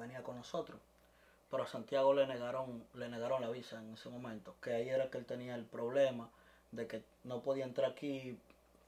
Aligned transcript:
venía 0.00 0.22
con 0.22 0.36
nosotros. 0.36 0.80
Pero 1.50 1.64
a 1.64 1.66
Santiago 1.66 2.14
le 2.14 2.26
negaron, 2.26 2.84
le 2.94 3.08
negaron 3.08 3.40
la 3.42 3.50
visa 3.50 3.78
en 3.78 3.92
ese 3.94 4.08
momento, 4.08 4.54
que 4.62 4.72
ahí 4.72 4.88
era 4.88 5.10
que 5.10 5.18
él 5.18 5.26
tenía 5.26 5.54
el 5.54 5.64
problema 5.64 6.28
de 6.72 6.86
que 6.86 7.02
no 7.24 7.42
podía 7.42 7.64
entrar 7.64 7.90
aquí. 7.90 8.38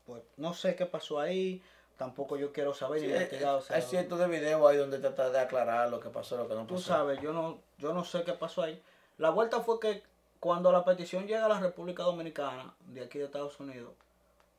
Pues 0.06 0.22
no 0.37 0.54
sé 0.54 0.75
qué 0.75 0.87
pasó 0.87 1.21
ahí, 1.21 1.62
tampoco 1.96 2.37
yo 2.37 2.53
quiero 2.53 2.75
saber 2.75 3.01
Sí, 3.01 3.06
investigar. 3.06 3.54
o 3.56 3.61
sea, 3.61 3.77
hay 3.77 3.83
ciertos 3.83 4.19
de 4.19 4.27
video 4.29 4.67
ahí 4.67 4.77
donde 4.77 4.98
trata 4.98 5.30
de 5.30 5.38
aclarar 5.40 5.90
lo 5.90 6.01
que 6.01 6.08
pasó, 6.08 6.37
lo 6.37 6.48
que 6.48 6.54
no 6.54 6.62
pasó. 6.62 6.75
Tú 6.75 6.80
sabes, 6.80 7.21
yo 7.21 7.33
no, 7.33 7.60
yo 7.79 7.92
no 7.92 8.04
sé 8.04 8.24
qué 8.24 8.33
pasó 8.33 8.63
ahí. 8.63 8.81
La 9.19 9.31
vuelta 9.31 9.60
fue 9.60 9.79
que 9.79 10.03
cuando 10.40 10.72
la 10.72 10.85
petición 10.85 11.26
llega 11.26 11.47
a 11.47 11.49
la 11.49 11.60
República 11.60 12.03
Dominicana, 12.03 12.74
de 12.87 13.03
aquí 13.03 13.19
de 13.19 13.26
Estados 13.26 13.58
Unidos, 13.60 13.92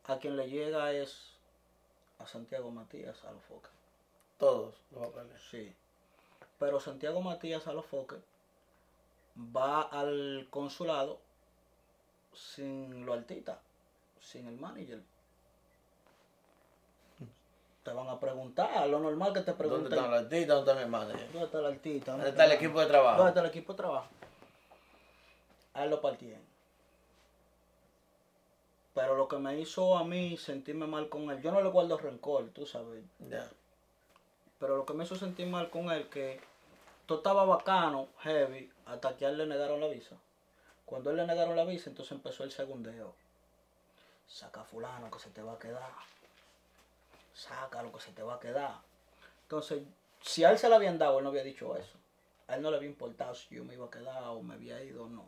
a 0.06 0.18
quien 0.18 0.36
le 0.38 0.50
llega 0.50 0.92
es 0.92 1.34
a 2.20 2.28
Santiago 2.28 2.72
Matías 2.72 3.24
a 3.26 3.32
los 3.32 3.44
foques. 3.44 3.72
Todos 4.38 4.76
los 4.92 5.08
papeles. 5.08 5.42
Sí. 5.50 5.74
Pero 6.64 6.80
Santiago 6.80 7.20
Matías 7.20 7.68
a 7.68 7.74
los 7.74 7.86
foques 7.86 8.20
va 9.54 9.82
al 9.82 10.48
consulado 10.50 11.20
sin 12.34 13.06
lo 13.06 13.12
altita, 13.12 13.60
sin 14.22 14.48
el 14.48 14.58
manager. 14.58 15.02
Te 17.84 17.92
van 17.92 18.08
a 18.08 18.18
preguntar, 18.18 18.88
lo 18.88 19.02
normal 19.02 19.34
que 19.34 19.42
te 19.42 19.52
¿Dónde 19.52 19.58
pregunten. 19.58 19.92
están 19.92 20.10
los 20.10 20.22
artistas? 20.22 20.56
¿Dónde 20.56 20.72
están 20.72 20.84
el 20.86 20.90
manager? 20.90 21.32
¿Dónde 21.34 21.46
está 21.48 21.60
el 21.60 21.66
altita? 21.66 22.12
¿Dónde 22.14 22.30
está 22.30 22.46
el 22.46 22.52
equipo 22.54 22.80
de 22.80 22.86
trabajo? 22.86 23.18
¿Dónde 23.18 23.30
está 23.32 23.42
el 23.42 23.48
equipo 23.48 23.74
de 23.74 23.78
trabajo? 23.78 24.08
A 25.74 25.84
él 25.84 25.90
lo 25.90 26.00
partieron. 26.00 26.42
Pero 28.94 29.18
lo 29.18 29.28
que 29.28 29.38
me 29.38 29.60
hizo 29.60 29.98
a 29.98 30.06
mí 30.06 30.38
sentirme 30.38 30.88
mal 30.88 31.10
con 31.10 31.30
él, 31.30 31.42
yo 31.42 31.52
no 31.52 31.62
le 31.62 31.68
guardo 31.68 31.98
rencor, 31.98 32.52
tú 32.52 32.66
sabes. 32.66 33.04
Ya. 33.20 33.50
Pero 34.60 34.78
lo 34.78 34.86
que 34.86 34.94
me 34.94 35.04
hizo 35.04 35.18
sentir 35.18 35.48
mal 35.48 35.70
con 35.70 35.92
él, 35.92 36.08
que 36.08 36.53
todo 37.06 37.18
estaba 37.20 37.46
bacano, 37.46 38.10
heavy, 38.20 38.72
hasta 38.86 39.16
que 39.18 39.26
a 39.26 39.30
él 39.30 39.38
le 39.38 39.46
negaron 39.46 39.80
la 39.80 39.88
visa. 39.88 40.16
Cuando 40.86 41.12
él 41.12 41.18
le 41.18 41.28
negaron 41.28 41.56
la 41.56 41.66
visa, 41.66 41.90
entonces 41.90 42.12
empezó 42.12 42.44
el 42.44 42.52
segundeo. 42.52 43.14
Saca 44.28 44.62
a 44.62 44.66
fulano 44.66 45.12
que 45.12 45.20
se 45.20 45.30
te 45.30 45.42
va 45.42 45.54
a 45.54 45.60
quedar. 45.60 45.92
Saca 47.34 47.84
lo 47.84 47.92
que 47.92 48.00
se 48.00 48.12
te 48.12 48.24
va 48.24 48.36
a 48.36 48.40
quedar. 48.40 48.82
Entonces, 49.44 49.84
si 50.22 50.44
a 50.44 50.52
él 50.52 50.58
se 50.58 50.70
le 50.70 50.76
habían 50.76 50.98
dado, 50.98 51.18
él 51.18 51.24
no 51.24 51.30
había 51.30 51.44
dicho 51.44 51.76
eso. 51.76 51.98
A 52.48 52.56
él 52.56 52.62
no 52.62 52.72
le 52.72 52.78
había 52.78 52.90
importado 52.90 53.36
si 53.36 53.56
yo 53.56 53.64
me 53.64 53.74
iba 53.74 53.86
a 53.86 53.92
quedar 53.92 54.24
o 54.26 54.42
me 54.42 54.56
había 54.56 54.82
ido 54.84 55.04
o 55.06 55.10
no. 55.10 55.26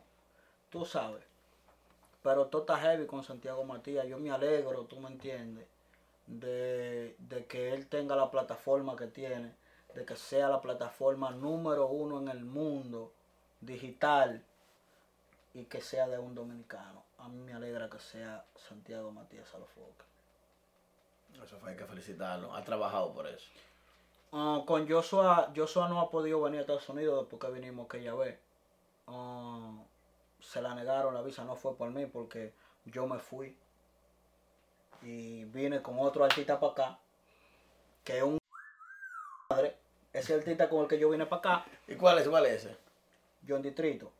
Tú 0.69 0.85
sabes. 0.85 1.23
Pero 2.23 2.47
todo 2.47 2.61
está 2.61 2.77
heavy 2.77 3.05
con 3.05 3.23
Santiago 3.23 3.63
Matías. 3.63 4.07
Yo 4.07 4.17
me 4.17 4.31
alegro, 4.31 4.85
tú 4.85 4.99
me 4.99 5.09
entiendes, 5.09 5.67
de, 6.27 7.15
de 7.19 7.45
que 7.45 7.73
él 7.73 7.87
tenga 7.87 8.15
la 8.15 8.31
plataforma 8.31 8.95
que 8.95 9.07
tiene, 9.07 9.53
de 9.95 10.05
que 10.05 10.15
sea 10.15 10.49
la 10.49 10.61
plataforma 10.61 11.31
número 11.31 11.87
uno 11.87 12.19
en 12.19 12.27
el 12.27 12.43
mundo 12.43 13.13
digital 13.61 14.43
y 15.53 15.63
que 15.63 15.81
sea 15.81 16.07
de 16.07 16.19
un 16.19 16.35
dominicano. 16.35 17.03
A 17.17 17.29
mí 17.29 17.41
me 17.41 17.53
alegra 17.53 17.89
que 17.89 17.99
sea 17.99 18.45
Santiago 18.55 19.11
Matías 19.11 19.53
Alofoque. 19.55 20.03
Eso 21.41 21.57
fue, 21.59 21.71
hay 21.71 21.77
que 21.77 21.85
felicitarlo. 21.85 22.53
Ha 22.53 22.63
trabajado 22.63 23.13
por 23.13 23.25
eso. 23.25 23.47
Ah, 24.33 24.63
con 24.65 24.87
Joshua, 24.87 25.51
Joshua 25.55 25.87
no 25.87 26.01
ha 26.01 26.09
podido 26.09 26.41
venir 26.41 26.59
a 26.59 26.61
Estados 26.61 26.89
Unidos 26.89 27.21
después 27.21 27.41
que 27.41 27.57
vinimos 27.57 27.85
aquella 27.85 28.13
vez. 28.15 28.37
Ah, 29.07 29.71
se 30.41 30.61
la 30.61 30.75
negaron 30.75 31.13
la 31.13 31.21
visa, 31.21 31.45
no 31.45 31.55
fue 31.55 31.75
por 31.75 31.89
mí 31.89 32.05
porque 32.05 32.53
yo 32.85 33.07
me 33.07 33.19
fui. 33.19 33.57
Y 35.01 35.45
vine 35.45 35.81
con 35.81 35.99
otro 35.99 36.25
artista 36.25 36.59
para 36.59 36.71
acá, 36.71 36.99
que 38.03 38.17
es 38.17 38.23
un 38.23 38.39
madre. 40.15 40.19
Ese 40.19 40.33
artista 40.33 40.69
con 40.69 40.81
el 40.81 40.87
que 40.87 40.99
yo 40.99 41.09
vine 41.09 41.25
para 41.25 41.39
acá, 41.39 41.65
¿Y 41.87 41.95
cuál 41.95 42.19
es? 42.19 42.27
¿Cuál 42.27 42.45
es 42.45 42.65
ese? 42.65 42.75
John 43.47 43.61
Distrito. 43.61 44.11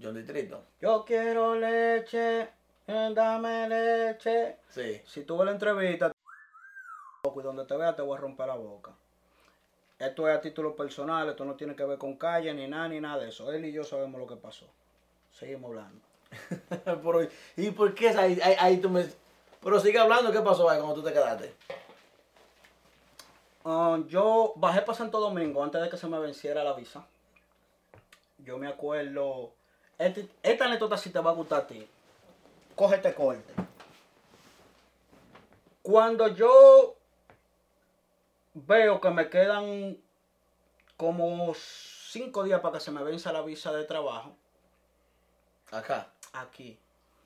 John 0.00 0.14
Distrito. 0.14 0.62
Yo 0.80 1.04
quiero 1.04 1.54
leche, 1.54 2.48
eh, 2.86 3.12
dame 3.14 3.68
leche. 3.68 4.56
Sí. 4.68 5.00
Si 5.06 5.22
tú 5.22 5.38
ves 5.38 5.46
la 5.46 5.52
entrevista, 5.52 6.12
y 7.24 7.42
donde 7.42 7.64
te 7.64 7.76
vea 7.76 7.94
te 7.94 8.02
voy 8.02 8.16
a 8.16 8.20
romper 8.20 8.46
la 8.46 8.54
boca. 8.54 8.92
Esto 9.98 10.28
es 10.28 10.36
a 10.36 10.40
título 10.40 10.76
personal, 10.76 11.28
esto 11.28 11.44
no 11.44 11.54
tiene 11.54 11.74
que 11.74 11.84
ver 11.84 11.98
con 11.98 12.16
calle, 12.16 12.52
ni 12.52 12.68
nada, 12.68 12.88
ni 12.88 13.00
nada 13.00 13.18
de 13.18 13.30
eso. 13.30 13.50
Él 13.50 13.64
y 13.64 13.72
yo 13.72 13.82
sabemos 13.82 14.20
lo 14.20 14.26
que 14.26 14.36
pasó. 14.36 14.66
Seguimos 15.32 15.70
hablando. 15.70 16.00
¿Y 17.56 17.70
por 17.70 17.94
qué 17.94 18.08
es 18.08 18.16
ahí, 18.16 18.38
ahí, 18.42 18.56
ahí 18.58 18.76
tú 18.76 18.90
me... 18.90 19.06
Pero 19.62 19.80
sigue 19.80 19.98
hablando, 19.98 20.30
¿qué 20.30 20.40
pasó 20.40 20.68
ahí 20.68 20.78
cuando 20.78 20.96
tú 20.96 21.02
te 21.02 21.12
quedaste? 21.12 21.54
Ah, 23.68 23.98
yo 24.06 24.52
bajé 24.54 24.82
para 24.82 24.96
Santo 24.96 25.18
Domingo 25.18 25.64
antes 25.64 25.82
de 25.82 25.90
que 25.90 25.96
se 25.96 26.06
me 26.06 26.20
venciera 26.20 26.62
la 26.62 26.72
visa. 26.72 27.04
Yo 28.38 28.58
me 28.58 28.68
acuerdo. 28.68 29.54
Este- 29.98 30.28
esta 30.44 30.66
anécdota 30.66 30.96
sí 30.96 31.10
te 31.10 31.18
va 31.18 31.32
a 31.32 31.34
gustar 31.34 31.62
a 31.62 31.66
ti. 31.66 31.88
Cógete 32.76 33.12
corte. 33.12 33.52
Cuando 35.82 36.28
yo 36.28 36.94
veo 38.54 39.00
que 39.00 39.10
me 39.10 39.28
quedan 39.28 39.98
como 40.96 41.52
cinco 41.54 42.44
días 42.44 42.60
para 42.60 42.74
que 42.74 42.80
se 42.84 42.92
me 42.92 43.02
venza 43.02 43.32
la 43.32 43.42
visa 43.42 43.72
de 43.72 43.84
trabajo, 43.84 44.36
Acá, 45.72 46.08
aquí, 46.32 46.78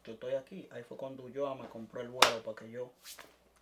yo 0.04 0.14
estoy 0.14 0.32
aquí. 0.32 0.66
Ahí 0.72 0.82
fue 0.84 0.96
cuando 0.96 1.28
yo 1.28 1.54
me 1.54 1.68
compró 1.68 2.00
el 2.00 2.08
vuelo 2.08 2.42
para 2.42 2.56
que 2.56 2.70
yo 2.70 2.90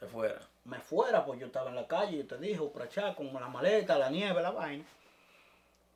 de 0.01 0.07
fuera. 0.07 0.41
me 0.65 0.79
fuera, 0.81 1.25
pues 1.25 1.41
yo 1.41 1.47
estaba 1.47 1.71
en 1.71 1.77
la 1.77 1.87
calle, 1.87 2.19
yo 2.19 2.27
te 2.27 2.39
dije, 2.39 2.61
Uprachá, 2.61 3.15
con 3.15 3.33
la 3.33 3.49
maleta, 3.49 3.99
la 3.99 4.11
nieve, 4.11 4.41
la 4.41 4.51
vaina. 4.51 4.85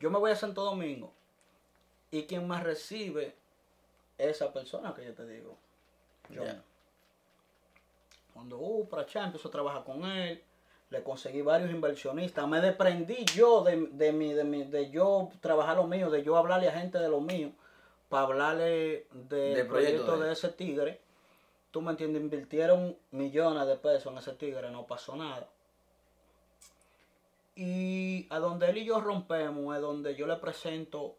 Yo 0.01 0.11
me 0.11 0.19
voy 0.19 0.33
a 0.33 0.37
Santo 0.37 0.65
Domingo. 0.65 1.13
Y 2.11 2.25
quien 2.25 2.47
me 2.49 2.61
recibe 2.61 3.35
es 4.19 4.37
esa 4.37 4.53
persona 4.53 4.95
que 4.95 5.05
yo 5.05 5.15
te 5.15 5.27
digo. 5.27 5.57
John. 6.29 6.47
Ya. 6.47 6.63
Cuando 8.35 8.59
Uprachá 8.59 9.25
empezó 9.25 9.49
a 9.49 9.53
trabajar 9.53 9.85
con 9.85 10.05
él, 10.05 10.43
le 10.91 11.03
conseguí 11.03 11.43
varios 11.43 11.71
inversionistas. 11.71 12.47
Me 12.49 12.61
desprendí 12.61 13.25
yo 13.35 13.63
de, 13.63 13.89
de, 13.93 14.13
mi, 14.13 14.33
de, 14.33 14.45
mi, 14.45 14.65
de 14.65 14.91
yo 14.91 15.31
trabajar 15.41 15.77
lo 15.77 15.87
mío, 15.87 16.11
de 16.11 16.23
yo 16.23 16.37
hablarle 16.37 16.69
a 16.69 16.73
gente 16.73 16.99
de 16.99 17.09
lo 17.09 17.21
mío, 17.21 17.53
para 18.09 18.25
hablarle 18.25 19.07
del 19.13 19.55
Del 19.55 19.67
proyecto 19.67 19.69
proyecto 19.69 20.19
de 20.19 20.27
de 20.27 20.33
ese 20.33 20.49
tigre. 20.51 21.01
Tú 21.73 21.81
me 21.81 21.91
entiendes, 21.93 22.23
invirtieron 22.23 22.97
millones 23.11 23.67
de 23.67 23.77
pesos 23.77 24.13
en 24.13 24.19
ese 24.19 24.35
tigre, 24.35 24.71
no 24.71 24.87
pasó 24.87 25.17
nada. 25.17 25.49
Y 27.57 28.27
a 28.31 28.39
donde 28.39 28.69
él 28.69 28.77
y 28.77 28.85
yo 28.85 29.01
rompemos 29.01 29.75
es 29.75 29.81
donde 29.81 30.15
yo 30.15 30.27
le 30.27 30.37
presento 30.37 31.17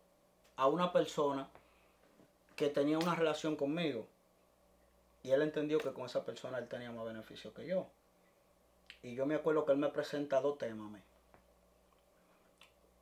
a 0.55 0.67
una 0.67 0.93
persona 0.93 1.49
que 2.55 2.69
tenía 2.69 2.99
una 2.99 3.15
relación 3.15 3.55
conmigo. 3.55 4.07
Y 5.23 5.31
él 5.31 5.41
entendió 5.41 5.79
que 5.79 5.91
con 5.91 6.05
esa 6.05 6.23
persona 6.23 6.59
él 6.59 6.67
tenía 6.67 6.91
más 6.91 7.05
beneficio 7.05 7.51
que 7.53 7.65
yo. 7.65 7.87
Y 9.01 9.15
yo 9.15 9.25
me 9.25 9.35
acuerdo 9.35 9.65
que 9.65 9.71
él 9.71 9.79
me 9.79 9.89
presenta 9.89 10.39
dos 10.39 10.59
temas, 10.59 10.91
me, 10.91 11.01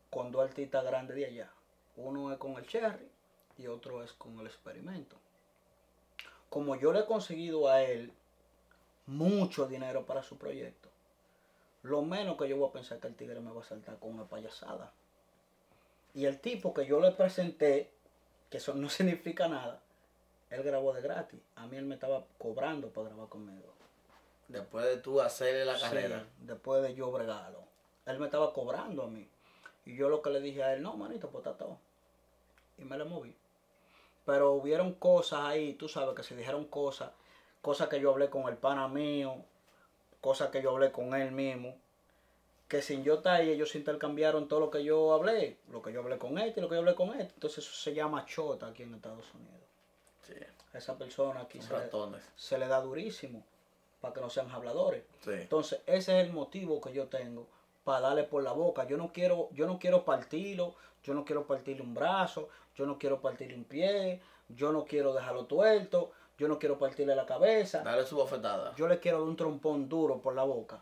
con 0.09 0.31
dos 0.31 0.47
artistas 0.47 0.85
grandes 0.85 1.17
de 1.17 1.25
allá. 1.25 1.51
Uno 1.97 2.31
es 2.31 2.37
con 2.37 2.53
el 2.53 2.65
Cherry 2.65 3.09
y 3.57 3.67
otro 3.67 4.03
es 4.03 4.13
con 4.13 4.39
el 4.39 4.47
experimento. 4.47 5.17
Como 6.51 6.75
yo 6.75 6.91
le 6.93 6.99
he 6.99 7.05
conseguido 7.05 7.67
a 7.69 7.81
él 7.81 8.11
mucho 9.07 9.65
dinero 9.67 10.05
para 10.05 10.21
su 10.21 10.37
proyecto, 10.37 10.89
lo 11.83 12.01
menos 12.03 12.37
que 12.37 12.47
yo 12.47 12.57
voy 12.57 12.69
a 12.69 12.73
pensar 12.73 12.99
que 12.99 13.07
el 13.07 13.15
tigre 13.15 13.39
me 13.39 13.51
va 13.51 13.61
a 13.61 13.63
saltar 13.63 13.97
con 13.97 14.13
una 14.13 14.25
payasada. 14.25 14.91
Y 16.13 16.25
el 16.25 16.39
tipo 16.39 16.73
que 16.73 16.85
yo 16.85 16.99
le 16.99 17.11
presenté, 17.11 17.89
que 18.49 18.57
eso 18.57 18.73
no 18.73 18.89
significa 18.89 19.47
nada, 19.47 19.79
él 20.49 20.61
grabó 20.61 20.91
de 20.93 21.01
gratis. 21.01 21.39
A 21.55 21.65
mí 21.67 21.77
él 21.77 21.85
me 21.85 21.95
estaba 21.95 22.25
cobrando 22.37 22.89
para 22.89 23.07
grabar 23.07 23.29
conmigo. 23.29 23.71
Después 24.49 24.83
de 24.85 24.97
tú 24.97 25.21
hacerle 25.21 25.63
la 25.63 25.77
Sí, 25.77 25.83
carrera. 25.83 26.25
después 26.41 26.83
de 26.83 26.93
yo 26.93 27.09
bregarlo. 27.09 27.63
Él 28.05 28.19
me 28.19 28.25
estaba 28.25 28.51
cobrando 28.51 29.03
a 29.03 29.07
mí. 29.07 29.25
Y 29.85 29.95
yo 29.95 30.09
lo 30.09 30.21
que 30.21 30.29
le 30.29 30.41
dije 30.41 30.61
a 30.61 30.73
él, 30.73 30.83
no, 30.83 30.97
manito, 30.97 31.29
pues 31.29 31.45
está 31.45 31.57
todo. 31.57 31.77
Y 32.77 32.83
me 32.83 32.97
le 32.97 33.05
moví. 33.05 33.33
Pero 34.25 34.51
hubieron 34.53 34.93
cosas 34.93 35.41
ahí, 35.41 35.73
tú 35.73 35.87
sabes 35.87 36.15
que 36.15 36.23
se 36.23 36.35
dijeron 36.35 36.65
cosas, 36.65 37.11
cosas 37.61 37.87
que 37.87 37.99
yo 37.99 38.11
hablé 38.11 38.29
con 38.29 38.47
el 38.49 38.57
pana 38.57 38.87
mío, 38.87 39.35
cosas 40.19 40.49
que 40.49 40.61
yo 40.61 40.71
hablé 40.71 40.91
con 40.91 41.13
él 41.15 41.31
mismo, 41.31 41.75
que 42.67 42.81
sin 42.81 43.03
yo 43.03 43.15
estar 43.15 43.41
ahí, 43.41 43.49
ellos 43.49 43.75
intercambiaron 43.75 44.47
todo 44.47 44.59
lo 44.59 44.71
que 44.71 44.83
yo 44.83 45.13
hablé, 45.13 45.57
lo 45.71 45.81
que 45.81 45.91
yo 45.91 46.01
hablé 46.01 46.17
con 46.17 46.37
este 46.37 46.59
y 46.59 46.63
lo 46.63 46.69
que 46.69 46.75
yo 46.75 46.79
hablé 46.79 46.95
con 46.95 47.09
este. 47.09 47.33
Entonces 47.33 47.65
eso 47.65 47.73
se 47.73 47.93
llama 47.93 48.25
chota 48.25 48.67
aquí 48.67 48.83
en 48.83 48.95
Estados 48.95 49.25
Unidos. 49.33 49.65
Sí. 50.21 50.33
A 50.73 50.77
esa 50.77 50.97
persona 50.97 51.41
aquí 51.41 51.61
se 51.61 51.73
le, 51.73 51.89
se 52.35 52.57
le 52.57 52.67
da 52.67 52.79
durísimo 52.79 53.43
para 53.99 54.13
que 54.13 54.21
no 54.21 54.29
sean 54.29 54.49
habladores. 54.51 55.03
Sí. 55.21 55.31
Entonces, 55.31 55.81
ese 55.85 56.19
es 56.19 56.27
el 56.27 56.31
motivo 56.31 56.79
que 56.79 56.93
yo 56.93 57.07
tengo 57.07 57.47
para 57.83 58.01
darle 58.01 58.23
por 58.23 58.43
la 58.43 58.51
boca. 58.51 58.85
Yo 58.85 58.97
no 58.97 59.11
quiero, 59.11 59.49
yo 59.51 59.67
no 59.67 59.79
quiero 59.79 60.05
partirlo, 60.05 60.75
yo 61.03 61.13
no 61.13 61.25
quiero 61.25 61.45
partirle 61.45 61.81
un 61.81 61.93
brazo, 61.93 62.49
yo 62.75 62.85
no 62.85 62.97
quiero 62.97 63.21
partirle 63.21 63.55
un 63.55 63.63
pie, 63.63 64.21
yo 64.49 64.71
no 64.71 64.85
quiero 64.85 65.13
dejarlo 65.13 65.45
tuerto, 65.45 66.11
yo 66.37 66.47
no 66.47 66.59
quiero 66.59 66.77
partirle 66.77 67.15
la 67.15 67.25
cabeza. 67.25 67.81
Dale 67.83 68.05
su 68.05 68.15
bofetada. 68.15 68.75
Yo 68.75 68.87
le 68.87 68.99
quiero 68.99 69.19
dar 69.19 69.27
un 69.27 69.35
trompón 69.35 69.87
duro 69.87 70.19
por 70.19 70.35
la 70.35 70.43
boca 70.43 70.81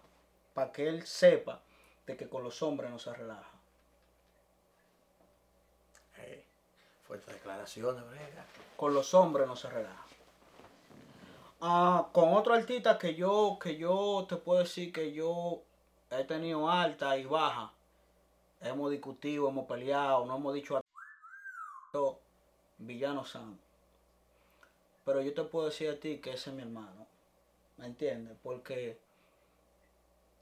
para 0.54 0.72
que 0.72 0.88
él 0.88 1.06
sepa 1.06 1.62
de 2.06 2.18
que 2.18 2.28
con 2.28 2.44
los 2.44 2.62
hombres 2.62 2.90
no 2.90 3.00
se 3.00 3.14
relaja. 3.14 3.52
Eh, 6.18 6.44
hey, 6.44 6.44
declaración, 7.08 7.96
declaraciones, 7.96 8.10
brega. 8.10 8.46
Con 8.76 8.94
los 8.94 9.14
hombres 9.14 9.48
no 9.48 9.56
se 9.56 9.70
relaja. 9.70 10.06
Ah, 11.62 12.08
con 12.14 12.34
otro 12.34 12.54
artista 12.54 12.98
que 12.98 13.16
yo, 13.16 13.60
que 13.62 13.76
yo 13.76 14.26
te 14.30 14.38
puedo 14.38 14.60
decir 14.60 14.94
que 14.94 15.12
yo 15.12 15.64
he 16.10 16.24
tenido 16.24 16.70
alta 16.70 17.18
y 17.18 17.26
baja. 17.26 17.74
Hemos 18.62 18.92
discutido, 18.92 19.48
hemos 19.48 19.66
peleado, 19.68 20.26
no 20.26 20.36
hemos 20.36 20.54
dicho 20.54 20.78
a 20.78 20.82
Villano 22.78 23.24
San. 23.24 23.60
Pero 25.06 25.22
yo 25.22 25.34
te 25.34 25.44
puedo 25.44 25.66
decir 25.66 25.90
a 25.90 26.00
ti 26.00 26.20
que 26.20 26.34
ese 26.34 26.50
es 26.50 26.56
mi 26.56 26.62
hermano. 26.62 27.08
¿Me 27.78 27.86
entiendes? 27.86 28.38
Porque 28.44 29.00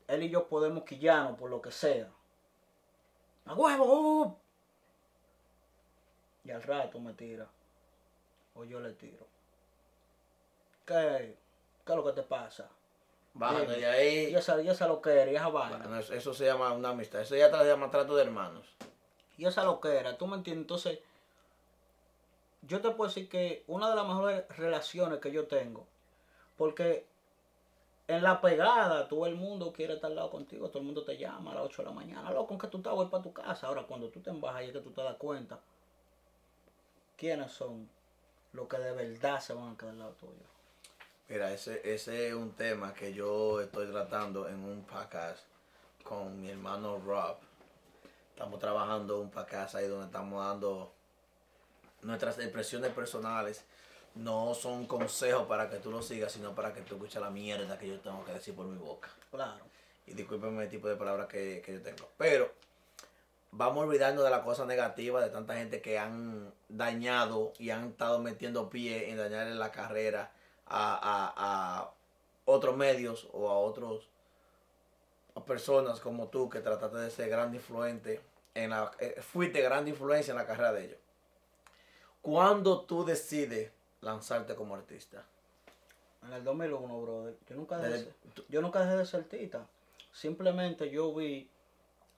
él 0.07 0.23
y 0.23 0.29
yo 0.29 0.47
podemos 0.47 0.83
quillarnos 0.83 1.37
por 1.37 1.49
lo 1.49 1.61
que 1.61 1.71
sea. 1.71 2.09
¡A 3.45 3.53
huevo! 3.53 4.39
Y 6.43 6.51
al 6.51 6.63
rato 6.63 6.99
me 6.99 7.13
tira. 7.13 7.47
O 8.55 8.63
yo 8.63 8.79
le 8.79 8.93
tiro. 8.93 9.27
¿Qué, 10.85 11.37
qué 11.85 11.91
es 11.91 11.95
lo 11.95 12.03
que 12.03 12.13
te 12.13 12.23
pasa? 12.23 12.69
Bájate 13.37 13.61
Dime. 13.61 13.77
de 13.77 13.85
ahí. 13.85 14.31
Y 14.31 14.35
esa, 14.35 14.61
y 14.61 14.69
esa 14.69 14.87
lo 14.87 15.01
que 15.01 15.11
era, 15.11 15.31
y 15.31 15.35
esa 15.35 15.49
vaina. 15.49 15.77
Bueno, 15.77 15.99
eso, 15.99 16.33
se 16.33 16.45
llama 16.45 16.71
una 16.73 16.89
amistad. 16.89 17.21
Eso 17.21 17.35
ya 17.35 17.49
se 17.49 17.65
llama 17.65 17.91
trato 17.91 18.15
de 18.15 18.23
hermanos. 18.23 18.65
Y 19.37 19.45
esa 19.45 19.63
lo 19.63 19.79
que 19.79 19.95
era, 19.95 20.17
¿tú 20.17 20.27
me 20.27 20.35
entiendes? 20.35 20.63
Entonces, 20.63 20.99
yo 22.63 22.81
te 22.81 22.89
puedo 22.91 23.07
decir 23.07 23.29
que 23.29 23.63
una 23.67 23.89
de 23.89 23.95
las 23.95 24.07
mejores 24.07 24.45
relaciones 24.57 25.19
que 25.19 25.31
yo 25.31 25.45
tengo, 25.45 25.85
porque 26.57 27.05
en 28.07 28.23
la 28.23 28.41
pegada 28.41 29.07
todo 29.07 29.25
el 29.25 29.35
mundo 29.35 29.73
quiere 29.73 29.93
estar 29.93 30.09
al 30.09 30.15
lado 30.15 30.31
contigo, 30.31 30.69
todo 30.69 30.79
el 30.79 30.85
mundo 30.85 31.03
te 31.03 31.17
llama 31.17 31.51
a 31.51 31.55
las 31.55 31.65
8 31.65 31.83
de 31.83 31.89
la 31.89 31.93
mañana, 31.93 32.31
loco, 32.31 32.47
con 32.47 32.57
que 32.57 32.67
tú 32.67 32.77
estás, 32.77 32.93
voy 32.93 33.07
para 33.07 33.23
tu 33.23 33.33
casa. 33.33 33.67
Ahora, 33.67 33.83
cuando 33.83 34.09
tú 34.09 34.21
te 34.21 34.29
embajas 34.29 34.63
y 34.63 34.65
es 34.67 34.71
que 34.71 34.79
tú 34.79 34.91
te 34.91 35.03
das 35.03 35.15
cuenta 35.17 35.59
quiénes 37.15 37.51
son 37.51 37.89
los 38.53 38.67
que 38.67 38.77
de 38.77 38.91
verdad 38.93 39.39
se 39.39 39.53
van 39.53 39.73
a 39.73 39.77
quedar 39.77 39.93
al 39.93 39.99
lado 39.99 40.11
tuyo. 40.13 40.56
Mira, 41.29 41.51
ese, 41.51 41.81
ese 41.83 42.29
es 42.29 42.33
un 42.33 42.53
tema 42.53 42.93
que 42.93 43.13
yo 43.13 43.59
estoy 43.59 43.87
tratando 43.87 44.47
en 44.47 44.63
un 44.63 44.85
podcast 44.85 45.43
con 46.01 46.39
mi 46.39 46.49
hermano 46.49 47.01
Rob. 47.05 47.35
Estamos 48.29 48.61
trabajando 48.61 49.19
un 49.19 49.29
podcast 49.29 49.75
ahí 49.75 49.89
donde 49.89 50.05
estamos 50.05 50.41
dando 50.41 50.93
nuestras 52.01 52.39
expresiones 52.39 52.91
personales. 52.93 53.65
No 54.15 54.53
son 54.53 54.87
consejos 54.87 55.45
para 55.47 55.69
que 55.69 55.79
tú 55.79 55.91
lo 55.91 56.01
sigas, 56.01 56.31
sino 56.31 56.55
para 56.55 56.71
que 56.73 56.79
tú 56.79 56.95
escuches 56.95 57.21
la 57.21 57.29
mierda 57.29 57.77
que 57.77 57.89
yo 57.89 57.99
tengo 57.99 58.23
que 58.23 58.31
decir 58.31 58.55
por 58.55 58.65
mi 58.65 58.77
boca. 58.77 59.09
Claro. 59.29 59.65
Y 60.05 60.13
discúlpenme 60.13 60.63
el 60.63 60.69
tipo 60.69 60.87
de 60.87 60.95
palabras 60.95 61.27
que, 61.27 61.61
que 61.61 61.73
yo 61.73 61.81
tengo. 61.81 62.09
Pero 62.17 62.49
vamos 63.51 63.83
olvidando 63.83 64.23
de 64.23 64.29
la 64.29 64.43
cosa 64.43 64.65
negativa 64.65 65.21
de 65.21 65.29
tanta 65.29 65.55
gente 65.55 65.81
que 65.81 65.99
han 65.99 66.53
dañado 66.69 67.51
y 67.59 67.71
han 67.71 67.89
estado 67.89 68.19
metiendo 68.19 68.69
pie 68.69 69.09
en 69.09 69.17
dañarle 69.17 69.55
la 69.55 69.73
carrera 69.73 70.31
a, 70.69 70.93
a- 70.95 71.33
a 71.81 71.91
otros 72.45 72.75
medios 72.77 73.27
o 73.33 73.49
a 73.49 73.57
otros 73.59 74.09
a 75.35 75.43
personas 75.45 75.99
como 75.99 76.27
tú 76.29 76.49
que 76.49 76.59
trataste 76.59 76.97
de 76.97 77.09
ser 77.11 77.29
gran 77.29 77.53
influente 77.53 78.21
en 78.55 78.71
la 78.71 78.91
eh, 78.99 79.21
fuiste 79.21 79.61
gran 79.61 79.87
influencia 79.87 80.31
en 80.31 80.37
la 80.37 80.45
carrera 80.47 80.73
de 80.73 80.85
ellos. 80.85 80.97
¿Cuándo 82.21 82.81
tú 82.81 83.05
decides 83.05 83.71
lanzarte 84.01 84.55
como 84.55 84.75
artista? 84.75 85.23
En 86.23 86.33
el 86.33 86.43
2001, 86.43 87.01
brother, 87.01 87.37
yo 87.47 87.55
nunca 87.55 87.77
dejé, 87.77 87.89
de 87.91 87.99
ser- 88.03 88.15
yo 88.49 88.61
nunca 88.61 88.79
dejé 88.83 88.97
de 88.97 89.05
ser 89.05 89.19
artista. 89.21 89.67
Simplemente 90.11 90.89
yo 90.89 91.13
vi 91.13 91.49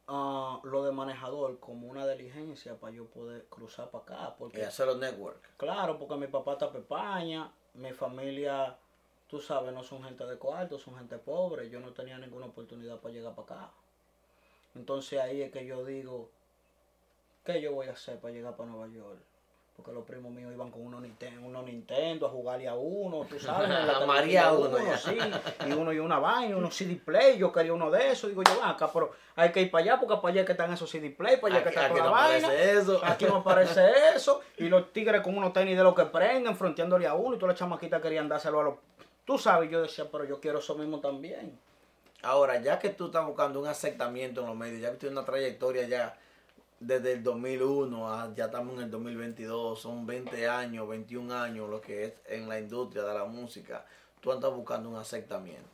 ah, 0.07 0.59
lo 0.63 0.83
de 0.85 0.91
manejador 0.91 1.59
como 1.59 1.87
una 1.87 2.07
diligencia 2.07 2.75
para 2.79 2.93
yo 2.93 3.05
poder 3.07 3.45
cruzar 3.49 3.89
para 3.91 4.03
acá. 4.03 4.29
Y 4.35 4.39
Porque, 4.39 4.65
hacer 4.65 4.87
los 4.87 4.97
network. 4.97 5.41
claro, 5.57 5.99
porque 5.99 6.15
mi 6.15 6.27
papá 6.27 6.53
está 6.53 6.67
en 6.69 6.77
España, 6.77 7.51
mi 7.79 7.93
familia, 7.93 8.77
tú 9.27 9.39
sabes, 9.39 9.73
no 9.73 9.83
son 9.83 10.03
gente 10.03 10.25
de 10.25 10.37
cuarto, 10.37 10.77
son 10.77 10.97
gente 10.97 11.17
pobre. 11.17 11.69
Yo 11.69 11.79
no 11.79 11.93
tenía 11.93 12.17
ninguna 12.17 12.47
oportunidad 12.47 12.99
para 12.99 13.13
llegar 13.13 13.35
para 13.35 13.63
acá. 13.63 13.71
Entonces 14.75 15.19
ahí 15.19 15.41
es 15.41 15.51
que 15.51 15.65
yo 15.65 15.85
digo, 15.85 16.29
¿qué 17.45 17.61
yo 17.61 17.73
voy 17.73 17.87
a 17.87 17.93
hacer 17.93 18.19
para 18.19 18.33
llegar 18.33 18.55
para 18.55 18.69
Nueva 18.69 18.87
York? 18.87 19.28
Porque 19.79 19.93
los 19.93 20.03
primos 20.03 20.29
míos 20.33 20.51
iban 20.53 20.69
con 20.71 20.85
unos 20.85 21.01
Nintendo, 21.01 21.47
unos 21.47 21.63
Nintendo 21.63 22.27
a 22.27 22.29
jugarle 22.29 22.67
a 22.67 22.75
uno, 22.75 23.25
tú 23.29 23.39
sabes. 23.39 23.69
la 23.69 23.97
A 23.99 24.05
María 24.05 24.51
uno, 24.51 24.77
sí, 24.97 25.17
y 25.67 25.71
uno 25.71 25.93
y 25.93 25.99
una 25.99 26.19
vaina, 26.19 26.57
unos 26.57 26.75
CD 26.75 26.97
play, 26.97 27.37
yo 27.37 27.49
quería 27.53 27.71
uno 27.73 27.89
de 27.89 28.11
esos, 28.11 28.29
digo 28.29 28.43
yo, 28.43 28.55
"Ven 28.55 28.65
acá, 28.65 28.89
pero 28.91 29.11
hay 29.37 29.53
que 29.53 29.61
ir 29.61 29.71
para 29.71 29.83
allá 29.85 29.99
porque 30.01 30.15
para 30.21 30.33
allá 30.33 30.45
que 30.45 30.51
están 30.51 30.73
esos 30.73 30.89
CD 30.89 31.11
play, 31.11 31.37
para 31.37 31.55
allá 31.55 31.63
que 31.63 31.69
está 31.69 31.85
aquí 31.85 31.93
toda 31.93 32.03
no 32.09 32.15
la 32.15 32.21
vaina. 32.21 32.47
aparece 32.47 32.73
eso. 32.77 33.01
Aquí 33.05 33.25
no 33.25 33.35
aparece 33.37 33.81
eso. 34.15 34.41
Y 34.57 34.67
los 34.67 34.91
tigres 34.91 35.21
con 35.21 35.37
unos 35.37 35.53
tenis 35.53 35.77
de 35.77 35.83
los 35.83 35.95
que 35.95 36.03
prenden, 36.05 36.57
fronteándole 36.57 37.07
a 37.07 37.13
uno. 37.13 37.35
Y 37.35 37.39
todas 37.39 37.53
las 37.53 37.59
chamaquitas 37.59 38.01
querían 38.01 38.27
dárselo 38.27 38.59
a 38.59 38.63
los. 38.63 38.73
Tú 39.23 39.37
sabes, 39.37 39.71
yo 39.71 39.81
decía, 39.81 40.05
pero 40.11 40.25
yo 40.25 40.41
quiero 40.41 40.59
eso 40.59 40.75
mismo 40.75 40.99
también. 40.99 41.57
Ahora, 42.21 42.59
ya 42.61 42.79
que 42.79 42.89
tú 42.89 43.05
estás 43.05 43.25
buscando 43.25 43.61
un 43.61 43.67
aceptamiento 43.67 44.41
en 44.41 44.47
los 44.47 44.55
medios, 44.57 44.81
ya 44.81 44.91
que 44.91 44.97
tienes 44.97 45.17
una 45.17 45.25
trayectoria 45.25 45.87
ya 45.87 46.17
desde 46.79 47.13
el 47.13 47.23
2001, 47.23 48.11
a- 48.13 48.33
ya 48.35 48.45
estamos 48.45 48.75
en 48.75 48.83
el 48.83 48.91
2022, 48.91 49.79
son 49.79 50.05
20 50.05 50.47
años, 50.47 50.87
21 50.87 51.31
años 51.31 51.69
lo 51.69 51.81
que 51.81 52.05
es 52.05 52.13
en 52.27 52.47
la 52.47 52.59
industria 52.59 53.03
de 53.03 53.13
la 53.13 53.25
música, 53.25 53.85
tú 54.21 54.31
andas 54.31 54.53
buscando 54.53 54.89
un 54.89 54.95
aceptamiento. 54.97 55.67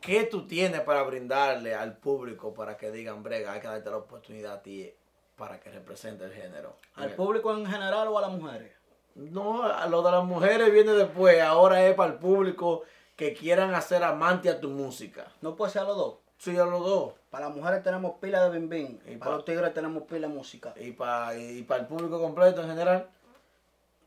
¿Qué 0.00 0.24
tú 0.24 0.46
tienes 0.46 0.80
para 0.80 1.02
brindarle 1.02 1.74
al 1.74 1.96
público 1.98 2.54
para 2.54 2.76
que 2.76 2.90
digan, 2.90 3.22
brega, 3.22 3.52
hay 3.52 3.60
que 3.60 3.66
darte 3.68 3.90
la 3.90 3.98
oportunidad 3.98 4.54
a 4.54 4.62
ti 4.62 4.90
para 5.36 5.60
que 5.60 5.70
represente 5.70 6.24
el 6.24 6.32
género? 6.32 6.76
¿Al 6.94 7.10
público 7.14 7.52
en 7.52 7.66
general 7.66 8.08
o 8.08 8.16
a 8.18 8.22
las 8.22 8.30
mujeres? 8.32 8.72
No, 9.14 9.62
a 9.64 9.86
lo 9.88 10.02
de 10.02 10.10
las 10.10 10.24
mujeres 10.24 10.72
viene 10.72 10.92
después, 10.92 11.40
ahora 11.42 11.84
es 11.86 11.94
para 11.94 12.12
el 12.12 12.18
público 12.18 12.82
que 13.16 13.34
quieran 13.34 13.74
hacer 13.74 14.02
amante 14.02 14.48
a 14.48 14.58
tu 14.60 14.70
música. 14.70 15.26
No 15.42 15.54
puede 15.56 15.72
ser 15.72 15.82
a 15.82 15.86
los 15.86 15.96
dos. 15.96 16.14
Sí, 16.40 16.56
a 16.56 16.64
los 16.64 16.82
dos. 16.82 17.12
Para 17.30 17.48
las 17.48 17.54
mujeres 17.56 17.82
tenemos 17.82 18.14
pila 18.18 18.48
de 18.48 18.58
bim 18.58 18.68
bim. 18.68 18.98
Y 19.06 19.16
Para 19.16 19.30
pa- 19.32 19.36
los 19.36 19.44
tigres 19.44 19.74
tenemos 19.74 20.04
pila 20.04 20.26
de 20.26 20.32
música. 20.34 20.72
Y 20.76 20.92
para 20.92 21.36
y 21.36 21.62
para 21.64 21.82
el 21.82 21.86
público 21.86 22.18
completo 22.18 22.62
en 22.62 22.68
general. 22.68 23.10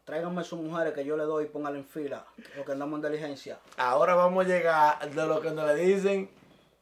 Tráiganme 0.03 0.43
sus 0.43 0.59
mujeres 0.59 0.93
que 0.93 1.05
yo 1.05 1.15
le 1.15 1.23
doy 1.23 1.45
y 1.45 1.47
pónganle 1.47 1.79
en 1.79 1.85
fila. 1.85 2.25
Lo 2.57 2.65
que 2.65 2.71
andamos 2.71 2.97
en 3.03 3.11
diligencia. 3.11 3.59
Ahora 3.77 4.15
vamos 4.15 4.45
a 4.45 4.47
llegar 4.49 5.09
de 5.11 5.27
lo 5.27 5.39
que 5.41 5.51
nos 5.51 5.65
le 5.67 5.75
dicen 5.75 6.29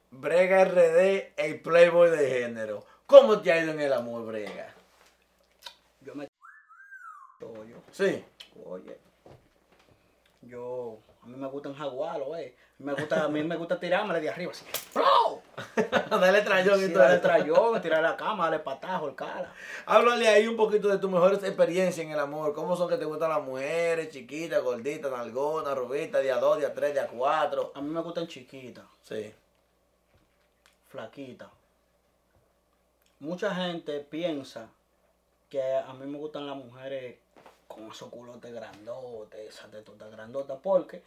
Brega 0.09 0.63
RD, 0.63 1.33
el 1.37 1.59
playboy 1.61 2.09
de 2.11 2.29
género. 2.29 2.85
¿Cómo 3.05 3.41
te 3.41 3.51
ha 3.51 3.61
ido 3.61 3.73
en 3.73 3.81
el 3.81 3.91
amor, 3.93 4.25
Brega? 4.25 4.73
Yo 5.99 6.15
me. 6.15 6.27
Oye, 7.41 7.75
Sí. 7.91 8.23
oye. 8.65 8.97
Yo. 10.43 10.97
A 11.23 11.27
mí 11.27 11.37
me 11.37 11.47
gusta 11.47 11.69
enjaguarlo, 11.69 12.35
eh. 12.35 12.55
A 12.57 12.83
mí 12.83 12.85
me 12.85 12.93
gusta, 12.93 13.23
a 13.25 13.27
mí 13.27 13.43
me 13.43 13.55
gusta 13.55 13.79
tirarme 13.79 14.19
de 14.19 14.29
arriba 14.29 14.51
así. 14.51 14.65
Dale 16.09 16.41
trayón 16.41 16.79
y 16.79 16.85
Sí, 16.87 16.89
todo 16.93 16.99
darle 17.03 17.15
eso. 17.17 17.21
trayón, 17.27 17.81
tirar 17.81 18.01
la 18.01 18.17
cama, 18.17 18.45
darle 18.45 18.59
patajo, 18.59 19.07
el 19.09 19.15
cara. 19.15 19.53
Háblale 19.85 20.27
ahí 20.27 20.47
un 20.47 20.57
poquito 20.57 20.87
de 20.87 20.97
tus 20.97 21.09
mejores 21.11 21.43
experiencias 21.43 22.03
en 22.05 22.11
el 22.11 22.19
amor. 22.19 22.53
¿Cómo 22.55 22.75
son 22.75 22.89
que 22.89 22.97
te 22.97 23.05
gustan 23.05 23.29
las 23.29 23.41
mujeres? 23.43 24.09
Chiquitas, 24.09 24.63
gorditas, 24.63 25.11
nalgonas, 25.11 25.77
rubitas, 25.77 26.23
día 26.23 26.37
2, 26.37 26.57
día 26.59 26.73
3, 26.73 26.93
día 26.93 27.07
4. 27.07 27.71
A 27.75 27.81
mí 27.81 27.89
me 27.89 28.01
gustan 28.01 28.25
chiquitas, 28.27 28.85
Sí. 29.03 29.31
flaquitas. 30.89 31.49
Mucha 33.19 33.53
gente 33.53 33.99
piensa 33.99 34.67
que 35.49 35.61
a 35.61 35.93
mí 35.93 36.05
me 36.07 36.17
gustan 36.17 36.47
las 36.47 36.55
mujeres 36.55 37.17
con 37.73 37.91
esos 37.91 38.09
culotes 38.09 38.53
grandotes, 38.53 39.39
esas 39.49 39.71
tetotas 39.71 40.11
grandotas, 40.11 40.59
porque 40.61 41.03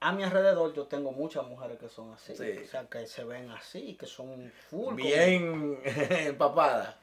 a 0.00 0.12
mi 0.12 0.24
alrededor 0.24 0.74
yo 0.74 0.86
tengo 0.86 1.12
muchas 1.12 1.46
mujeres 1.46 1.78
que 1.78 1.88
son 1.88 2.12
así. 2.12 2.34
Sí. 2.34 2.58
O 2.64 2.66
sea, 2.66 2.86
que 2.86 3.06
se 3.06 3.24
ven 3.24 3.50
así, 3.50 3.94
que 3.94 4.06
son 4.06 4.52
full. 4.68 4.94
Bien 4.94 5.78
empapada. 5.84 6.98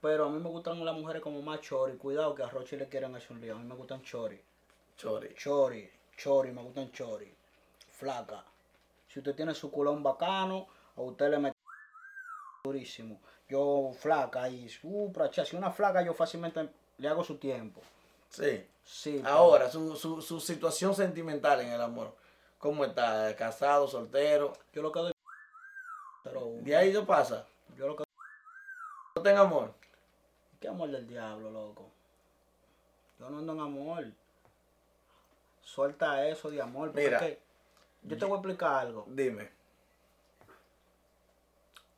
Pero 0.00 0.24
a 0.24 0.30
mí 0.30 0.40
me 0.40 0.48
gustan 0.48 0.84
las 0.84 0.94
mujeres 0.94 1.22
como 1.22 1.40
más 1.42 1.60
chori. 1.60 1.96
Cuidado 1.96 2.34
que 2.34 2.42
a 2.42 2.48
Rochi 2.48 2.76
le 2.76 2.88
quieren 2.88 3.14
hacer 3.14 3.32
un 3.32 3.40
lío. 3.40 3.54
A 3.54 3.58
mí 3.58 3.64
me 3.64 3.74
gustan 3.74 4.02
chori. 4.02 4.40
Chori. 4.96 5.34
Chori, 5.34 5.90
chori, 6.16 6.52
me 6.52 6.62
gustan 6.62 6.90
chori. 6.90 7.32
Flaca. 7.92 8.44
Si 9.06 9.18
usted 9.18 9.34
tiene 9.34 9.54
su 9.54 9.70
culón 9.70 10.02
bacano, 10.02 10.66
a 10.96 11.02
usted 11.02 11.30
le 11.30 11.38
mete 11.38 11.58
durísimo. 12.64 13.20
Yo 13.48 13.92
flaca 13.98 14.48
y 14.48 14.70
uh, 14.84 15.12
pracha, 15.12 15.44
si 15.44 15.56
una 15.56 15.70
flaca 15.70 16.02
yo 16.02 16.14
fácilmente 16.14 16.68
le 17.00 17.08
hago 17.08 17.24
su 17.24 17.36
tiempo. 17.38 17.80
Sí. 18.28 18.66
Sí. 18.84 19.22
Ahora, 19.24 19.70
su, 19.70 19.96
su, 19.96 20.20
su 20.20 20.40
situación 20.40 20.94
sentimental 20.94 21.60
en 21.60 21.70
el 21.70 21.80
amor. 21.80 22.14
¿Cómo 22.58 22.84
está? 22.84 23.34
¿Casado, 23.36 23.88
soltero? 23.88 24.52
yo 24.72 24.82
lo 24.82 24.92
que 24.92 25.00
doy 25.00 25.12
pero 26.22 26.52
De 26.60 26.76
ahí 26.76 26.92
no 26.92 27.06
pasa. 27.06 27.46
yo 27.76 27.86
lo 27.86 27.96
que 27.96 28.04
No 29.16 29.22
tenga 29.22 29.40
amor. 29.40 29.72
qué 30.60 30.68
amor 30.68 30.90
del 30.90 31.06
diablo, 31.06 31.50
loco. 31.50 31.88
Yo 33.18 33.30
no 33.30 33.38
ando 33.38 33.52
en 33.54 33.60
amor. 33.60 34.04
Suelta 35.62 36.26
eso 36.28 36.50
de 36.50 36.60
amor, 36.60 36.88
porque 36.90 37.04
Mira. 37.04 37.16
es 37.18 37.22
que 37.22 37.42
yo 38.02 38.18
te 38.18 38.24
voy 38.24 38.34
a 38.34 38.36
explicar 38.38 38.74
algo. 38.86 39.04
Dime. 39.08 39.50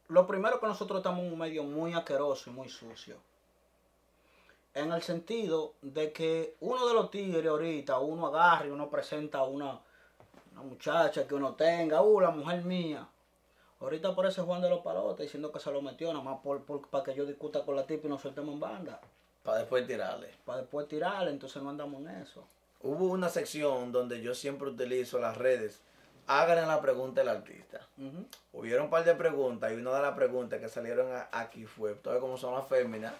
Lo 0.08 0.26
primero 0.26 0.60
que 0.60 0.66
nosotros 0.66 0.98
estamos 0.98 1.24
en 1.24 1.32
un 1.32 1.38
medio 1.38 1.64
muy 1.64 1.94
asqueroso 1.94 2.50
y 2.50 2.52
muy 2.52 2.68
sucio. 2.68 3.16
En 4.74 4.92
el 4.92 5.02
sentido 5.02 5.74
de 5.82 6.12
que 6.12 6.56
uno 6.60 6.86
de 6.88 6.94
los 6.94 7.10
tigres 7.10 7.46
ahorita, 7.46 7.98
uno 7.98 8.26
agarra 8.28 8.66
y 8.66 8.70
uno 8.70 8.88
presenta 8.90 9.38
a 9.38 9.44
una, 9.44 9.80
una 10.52 10.62
muchacha 10.62 11.26
que 11.26 11.34
uno 11.34 11.54
tenga, 11.54 12.02
uh, 12.02 12.20
la 12.20 12.30
mujer 12.30 12.62
mía. 12.64 13.06
Ahorita 13.80 14.08
aparece 14.08 14.40
Juan 14.42 14.62
de 14.62 14.70
los 14.70 14.80
Palotes 14.80 15.26
diciendo 15.26 15.50
que 15.52 15.58
se 15.58 15.70
lo 15.72 15.82
metió, 15.82 16.12
nada 16.12 16.24
más 16.24 16.40
por, 16.40 16.62
por- 16.64 16.86
para 16.88 17.04
que 17.04 17.14
yo 17.14 17.26
discuta 17.26 17.64
con 17.64 17.74
la 17.76 17.86
tipa 17.86 18.06
y 18.06 18.10
nos 18.10 18.22
soltemos 18.22 18.54
en 18.54 18.60
banda. 18.60 19.00
Para 19.42 19.58
después 19.58 19.86
tirarle. 19.86 20.30
Para 20.44 20.60
después 20.60 20.86
tirarle, 20.86 21.30
entonces 21.32 21.60
no 21.62 21.70
andamos 21.70 22.00
en 22.02 22.10
eso. 22.10 22.44
Hubo 22.80 23.06
una 23.06 23.28
sección 23.28 23.90
donde 23.92 24.22
yo 24.22 24.34
siempre 24.34 24.68
utilizo 24.68 25.18
las 25.18 25.36
redes. 25.36 25.80
Hagan 26.28 26.68
la 26.68 26.80
pregunta 26.80 27.20
al 27.22 27.28
artista. 27.28 27.80
Ujú. 27.98 28.24
Hubieron 28.52 28.84
un 28.84 28.90
par 28.90 29.04
de 29.04 29.14
preguntas 29.16 29.72
y 29.72 29.74
una 29.74 29.92
de 29.94 30.02
las 30.02 30.14
preguntas 30.14 30.60
que 30.60 30.68
salieron 30.68 31.12
a- 31.12 31.28
aquí 31.32 31.66
fue, 31.66 31.94
¿tú 31.96 32.02
sabes 32.04 32.20
cómo 32.20 32.36
son 32.36 32.54
las 32.54 32.66
féminas? 32.68 33.14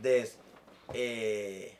Des, 0.00 0.38
eh, 0.92 1.78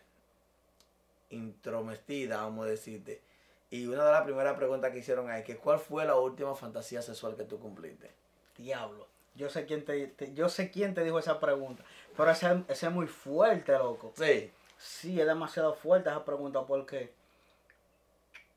intromestida, 1.30 2.42
vamos 2.42 2.66
a 2.66 2.70
decirte. 2.70 3.22
Y 3.70 3.86
una 3.86 4.04
de 4.04 4.12
las 4.12 4.22
primeras 4.22 4.56
preguntas 4.56 4.92
que 4.92 4.98
hicieron 4.98 5.28
ahí, 5.30 5.42
que 5.42 5.56
¿cuál 5.56 5.78
fue 5.78 6.04
la 6.04 6.16
última 6.16 6.54
fantasía 6.54 7.02
sexual 7.02 7.34
que 7.36 7.44
tú 7.44 7.58
cumpliste? 7.58 8.10
Diablo. 8.56 9.06
Yo 9.34 9.50
sé 9.50 9.66
quién 9.66 9.84
te, 9.84 10.06
te- 10.08 10.32
yo 10.32 10.48
sé 10.48 10.70
quién 10.70 10.94
te 10.94 11.02
dijo 11.02 11.18
esa 11.18 11.40
pregunta. 11.40 11.82
Pero 12.16 12.30
ese, 12.30 12.62
ese 12.68 12.86
es 12.86 12.92
muy 12.92 13.08
fuerte, 13.08 13.72
loco. 13.72 14.12
Sí. 14.16 14.52
Sí, 14.78 15.20
es 15.20 15.26
demasiado 15.26 15.74
fuerte 15.74 16.08
esa 16.10 16.24
pregunta 16.24 16.62
porque, 16.66 17.12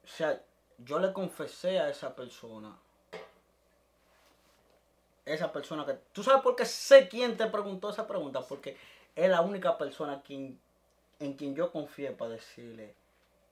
o 0.03 0.07
sea, 0.07 0.41
yo 0.79 0.99
le 0.99 1.13
confesé 1.13 1.79
a 1.79 1.89
esa 1.89 2.15
persona, 2.15 2.75
esa 5.25 5.51
persona 5.51 5.85
que, 5.85 5.93
¿tú 6.13 6.23
sabes 6.23 6.41
por 6.41 6.55
qué 6.55 6.65
sé 6.65 7.07
quién 7.09 7.35
te 7.35 7.47
preguntó 7.47 7.89
esa 7.89 8.07
pregunta? 8.07 8.41
Porque 8.41 8.77
es 9.17 9.29
la 9.29 9.41
única 9.41 9.77
persona 9.77 10.21
quien, 10.21 10.59
en 11.19 11.33
quien 11.33 11.55
yo 11.55 11.71
confié 11.71 12.11
para 12.11 12.31
decirle 12.31 12.93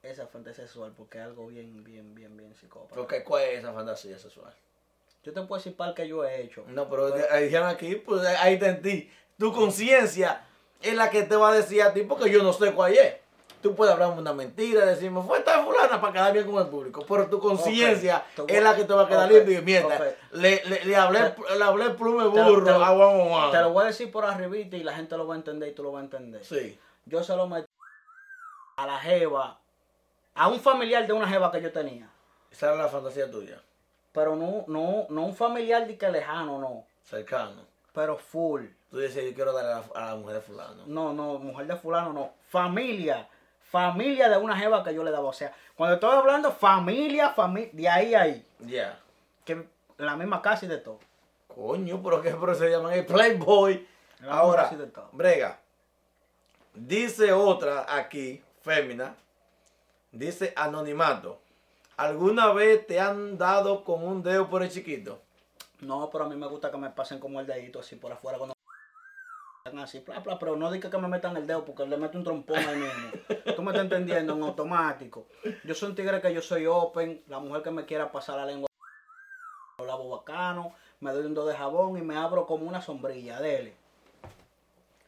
esa 0.04 0.28
fantasía 0.28 0.66
sexual, 0.66 0.94
porque 0.96 1.18
es 1.18 1.24
algo 1.24 1.48
bien, 1.48 1.84
bien, 1.84 2.14
bien, 2.14 2.38
bien 2.38 2.54
psicópata. 2.54 2.96
Porque, 2.96 3.24
¿Cuál 3.24 3.44
es 3.46 3.60
esa 3.60 3.74
fantasía 3.74 4.18
sexual? 4.20 4.54
Yo 5.24 5.34
te 5.34 5.42
puedo 5.42 5.58
decir 5.58 5.76
para 5.76 5.96
que 5.96 6.08
yo 6.08 6.24
he 6.24 6.44
hecho. 6.44 6.64
No, 6.68 6.88
pero 6.88 7.12
dijeron 7.12 7.68
aquí, 7.68 7.96
pues 7.96 8.24
ahí 8.28 8.54
está 8.54 8.70
en 8.70 8.82
ti. 8.84 9.12
Tu 9.40 9.52
conciencia 9.52 10.46
es 10.80 10.94
la 10.94 11.10
que 11.10 11.24
te 11.24 11.36
va 11.36 11.50
a 11.50 11.56
decir 11.56 11.82
a 11.82 11.92
ti, 11.92 12.04
porque 12.04 12.30
yo 12.30 12.44
no 12.44 12.54
sé 12.54 12.72
cuál 12.72 12.94
es. 12.94 13.16
Tú 13.66 13.74
puedes 13.74 13.92
hablarme 13.96 14.20
una 14.22 14.32
mentira, 14.32 14.86
decirme, 14.86 15.24
fue 15.24 15.40
esta 15.40 15.64
fulana 15.64 16.00
para 16.00 16.14
quedar 16.14 16.34
bien 16.34 16.46
con 16.46 16.62
el 16.62 16.68
público. 16.70 17.04
Pero 17.10 17.26
tu 17.28 17.40
conciencia 17.40 18.24
es 18.48 18.62
la 18.64 18.76
que 18.76 18.84
te 18.84 18.94
va 18.94 19.06
a 19.06 19.08
quedar 19.08 19.26
ok, 19.26 19.32
limpio 19.38 19.58
y 19.58 19.62
mierda. 19.64 20.00
Le, 20.34 20.64
le, 20.66 20.86
le 20.86 20.96
hablé, 20.96 21.20
Te- 21.32 21.56
le 21.58 21.64
hablé 21.64 21.90
plume 21.96 22.26
burro 22.28 22.64
te 22.64 22.70
lo- 22.70 22.84
a 22.86 22.90
Juan 22.90 23.28
Juan. 23.28 23.52
Te 23.52 23.58
lo 23.62 23.72
voy 23.72 23.86
a 23.86 23.88
decir 23.88 24.12
por 24.12 24.24
arribita 24.24 24.78
y 24.78 24.84
la 24.84 24.94
gente 24.94 25.18
lo 25.18 25.26
va 25.26 25.34
a 25.34 25.38
entender 25.38 25.70
y 25.70 25.72
tú 25.74 25.82
lo 25.82 25.92
vas 25.92 26.02
a 26.02 26.04
entender. 26.04 26.46
Sí. 26.46 26.78
yo 27.06 27.24
se 27.24 27.36
lo 27.36 27.48
metí 27.48 27.68
a 28.78 28.86
la 28.86 29.00
jeva, 29.00 29.58
a 30.36 30.48
un 30.48 30.60
familiar 30.60 31.08
de 31.08 31.14
una 31.14 31.28
jeva 31.28 31.52
que 31.52 31.60
yo 31.60 31.72
tenía. 31.72 32.08
Esa 32.52 32.68
era 32.68 32.76
la 32.84 32.88
fantasía 32.88 33.32
tuya, 33.32 33.60
Pero 34.12 34.36
no, 34.36 34.64
no, 34.68 35.08
no 35.10 35.26
un 35.26 35.36
familiar 35.36 35.88
de 35.88 35.98
que 35.98 36.08
lejano, 36.10 36.60
no. 36.60 36.86
cercano. 37.04 37.64
Pero 37.94 38.16
full. 38.16 38.66
Tú 38.92 39.00
dices, 39.00 39.24
yo 39.26 39.34
quiero 39.34 39.54
darle 39.54 39.72
a 39.72 39.80
la, 39.80 39.86
a 39.96 40.10
la 40.12 40.16
mujer 40.18 40.36
de 40.36 40.42
fulano. 40.42 40.84
No, 40.86 41.14
no, 41.14 41.40
mujer 41.40 41.66
de 41.66 41.76
fulano, 41.78 42.14
no. 42.14 42.32
Familia. 42.48 43.28
Familia 43.76 44.30
de 44.30 44.38
una 44.38 44.56
jeva 44.58 44.86
que 44.86 44.94
yo 44.96 45.04
le 45.04 45.12
daba. 45.12 45.28
O 45.28 45.34
sea, 45.34 45.54
cuando 45.76 45.96
estoy 45.96 46.16
hablando 46.16 46.50
familia, 46.50 47.32
familia, 47.32 47.72
de 47.74 47.90
ahí 47.90 48.16
a 48.16 48.22
ahí. 48.22 48.46
Ya. 48.60 48.98
Que 49.44 49.68
la 49.98 50.16
misma 50.16 50.42
casa 50.42 50.64
y 50.64 50.70
de 50.70 50.78
todo. 50.78 50.98
Coño, 51.54 52.02
pero 52.02 52.22
que 52.22 52.32
pero 52.32 52.56
se 52.56 52.70
llaman 52.70 52.94
el 52.94 53.06
Playboy. 53.06 53.86
La 54.22 54.38
Ahora, 54.38 54.70
de 54.70 54.88
todo. 54.88 55.10
brega. 55.12 55.60
Dice 56.74 57.34
otra 57.34 57.86
aquí, 57.94 58.42
fémina. 58.62 59.14
Dice 60.14 60.54
anonimato. 60.56 61.42
¿Alguna 61.98 62.54
vez 62.54 62.88
te 62.88 63.02
han 63.02 63.38
dado 63.38 63.84
con 63.84 64.06
un 64.06 64.24
dedo 64.24 64.50
por 64.50 64.64
el 64.64 64.70
chiquito? 64.72 65.20
No, 65.82 66.10
pero 66.10 66.24
a 66.24 66.30
mí 66.30 66.36
me 66.38 66.48
gusta 66.48 66.72
que 66.72 66.78
me 66.78 66.92
pasen 66.92 67.20
como 67.20 67.42
el 67.42 67.46
dedito 67.46 67.82
así 67.82 67.98
por 67.98 68.14
afuera 68.14 68.38
cuando 68.38 68.55
así, 69.82 70.00
pla, 70.00 70.22
pla, 70.22 70.38
pero 70.38 70.56
no 70.56 70.72
diga 70.72 70.90
que 70.90 70.98
me 70.98 71.08
metan 71.08 71.36
el 71.38 71.48
dedo 71.48 71.66
porque 71.66 71.86
le 71.86 71.98
meto 71.98 72.18
un 72.18 72.24
trompón 72.24 72.58
ahí 72.58 72.78
mismo. 72.78 73.56
Tú 73.56 73.64
me 73.64 73.72
estás 73.72 73.84
entendiendo 73.84 74.34
en 74.34 74.44
automático. 74.44 75.28
Yo 75.64 75.74
soy 75.74 75.90
un 75.90 75.96
tigre 75.96 76.22
que 76.22 76.34
yo 76.34 76.42
soy 76.42 76.66
open, 76.68 77.24
la 77.28 77.40
mujer 77.40 77.64
que 77.64 77.72
me 77.72 77.86
quiera 77.86 78.12
pasar 78.12 78.38
la 78.38 78.46
lengua 78.46 78.68
lo 79.78 79.86
lavo 79.86 80.10
bacano, 80.10 80.74
me 81.02 81.12
doy 81.12 81.26
un 81.26 81.34
do 81.34 81.46
de 81.46 81.56
jabón 81.56 81.98
y 81.98 82.02
me 82.02 82.16
abro 82.16 82.46
como 82.46 82.66
una 82.66 82.82
sombrilla, 82.82 83.42
dele. 83.42 83.74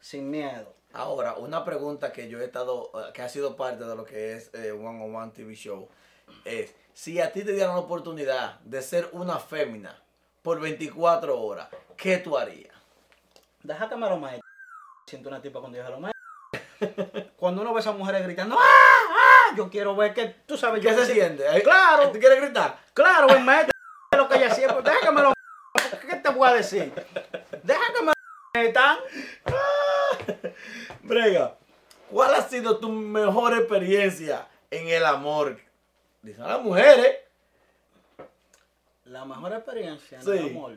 Sin 0.00 0.30
miedo. 0.30 0.74
Ahora, 0.92 1.34
una 1.34 1.64
pregunta 1.64 2.12
que 2.12 2.28
yo 2.28 2.40
he 2.40 2.44
estado, 2.44 2.90
eh, 2.94 3.12
que 3.14 3.22
ha 3.22 3.28
sido 3.28 3.56
parte 3.56 3.84
de 3.84 3.96
lo 3.96 4.04
que 4.04 4.34
es 4.34 4.52
eh, 4.54 4.72
One 4.72 5.02
on 5.02 5.14
One 5.14 5.32
TV 5.32 5.54
Show, 5.54 5.88
es, 6.44 6.74
si 6.92 7.20
a 7.20 7.32
ti 7.32 7.44
te 7.44 7.52
dieran 7.52 7.74
la 7.74 7.80
oportunidad 7.80 8.60
de 8.60 8.82
ser 8.82 9.08
una 9.12 9.38
fémina 9.38 10.02
por 10.42 10.60
24 10.60 11.40
horas, 11.40 11.68
¿qué 11.96 12.18
tú 12.18 12.36
harías? 12.36 12.74
Deja 13.62 13.88
que 13.88 13.96
me 13.96 14.08
lo 14.08 14.18
meta. 14.18 14.47
Siento 15.08 15.30
una 15.30 15.40
tipa 15.40 15.60
cuando 15.60 15.78
yo 15.78 15.88
lo 15.88 16.00
meto. 16.00 16.12
Cuando 17.38 17.62
uno 17.62 17.72
ve 17.72 17.78
a 17.78 17.80
esas 17.80 17.96
mujeres 17.96 18.22
gritando, 18.24 18.56
¡ah! 18.58 18.62
¡ah! 19.10 19.54
Yo 19.56 19.70
quiero 19.70 19.96
ver 19.96 20.12
que, 20.12 20.26
tú 20.46 20.56
sabes, 20.58 20.80
¿Qué 20.82 20.88
yo 20.90 20.94
se 21.04 21.06
siento- 21.12 21.42
siente? 21.44 21.62
Claro. 21.62 22.10
¿Tú 22.10 22.18
quieres 22.18 22.40
gritar? 22.42 22.78
Claro, 22.92 23.26
ven, 23.28 23.44
mete 23.44 23.70
lo 24.16 24.28
que 24.28 24.36
ella 24.36 24.54
siempre. 24.54 24.82
Deja 24.82 25.00
que 25.00 25.10
me 25.12 25.22
lo 25.22 25.32
¿Qué 26.08 26.16
te 26.16 26.28
voy 26.30 26.48
a 26.48 26.54
decir? 26.54 26.92
Deja 27.62 27.92
que 27.94 28.00
me 28.02 28.06
lo 28.08 28.12
metan. 28.62 28.98
Brega, 31.02 31.56
¿cuál 32.10 32.34
ha 32.34 32.42
sido 32.42 32.78
tu 32.78 32.88
mejor 32.90 33.54
experiencia 33.54 34.46
en 34.70 34.88
el 34.88 35.04
amor? 35.06 35.58
Dicen 36.22 36.46
las 36.46 36.60
mujeres. 36.60 37.18
La 39.04 39.24
mejor 39.24 39.52
experiencia 39.54 40.18
en 40.18 40.24
Sí. 40.24 40.30
el 40.32 40.46
amor. 40.50 40.76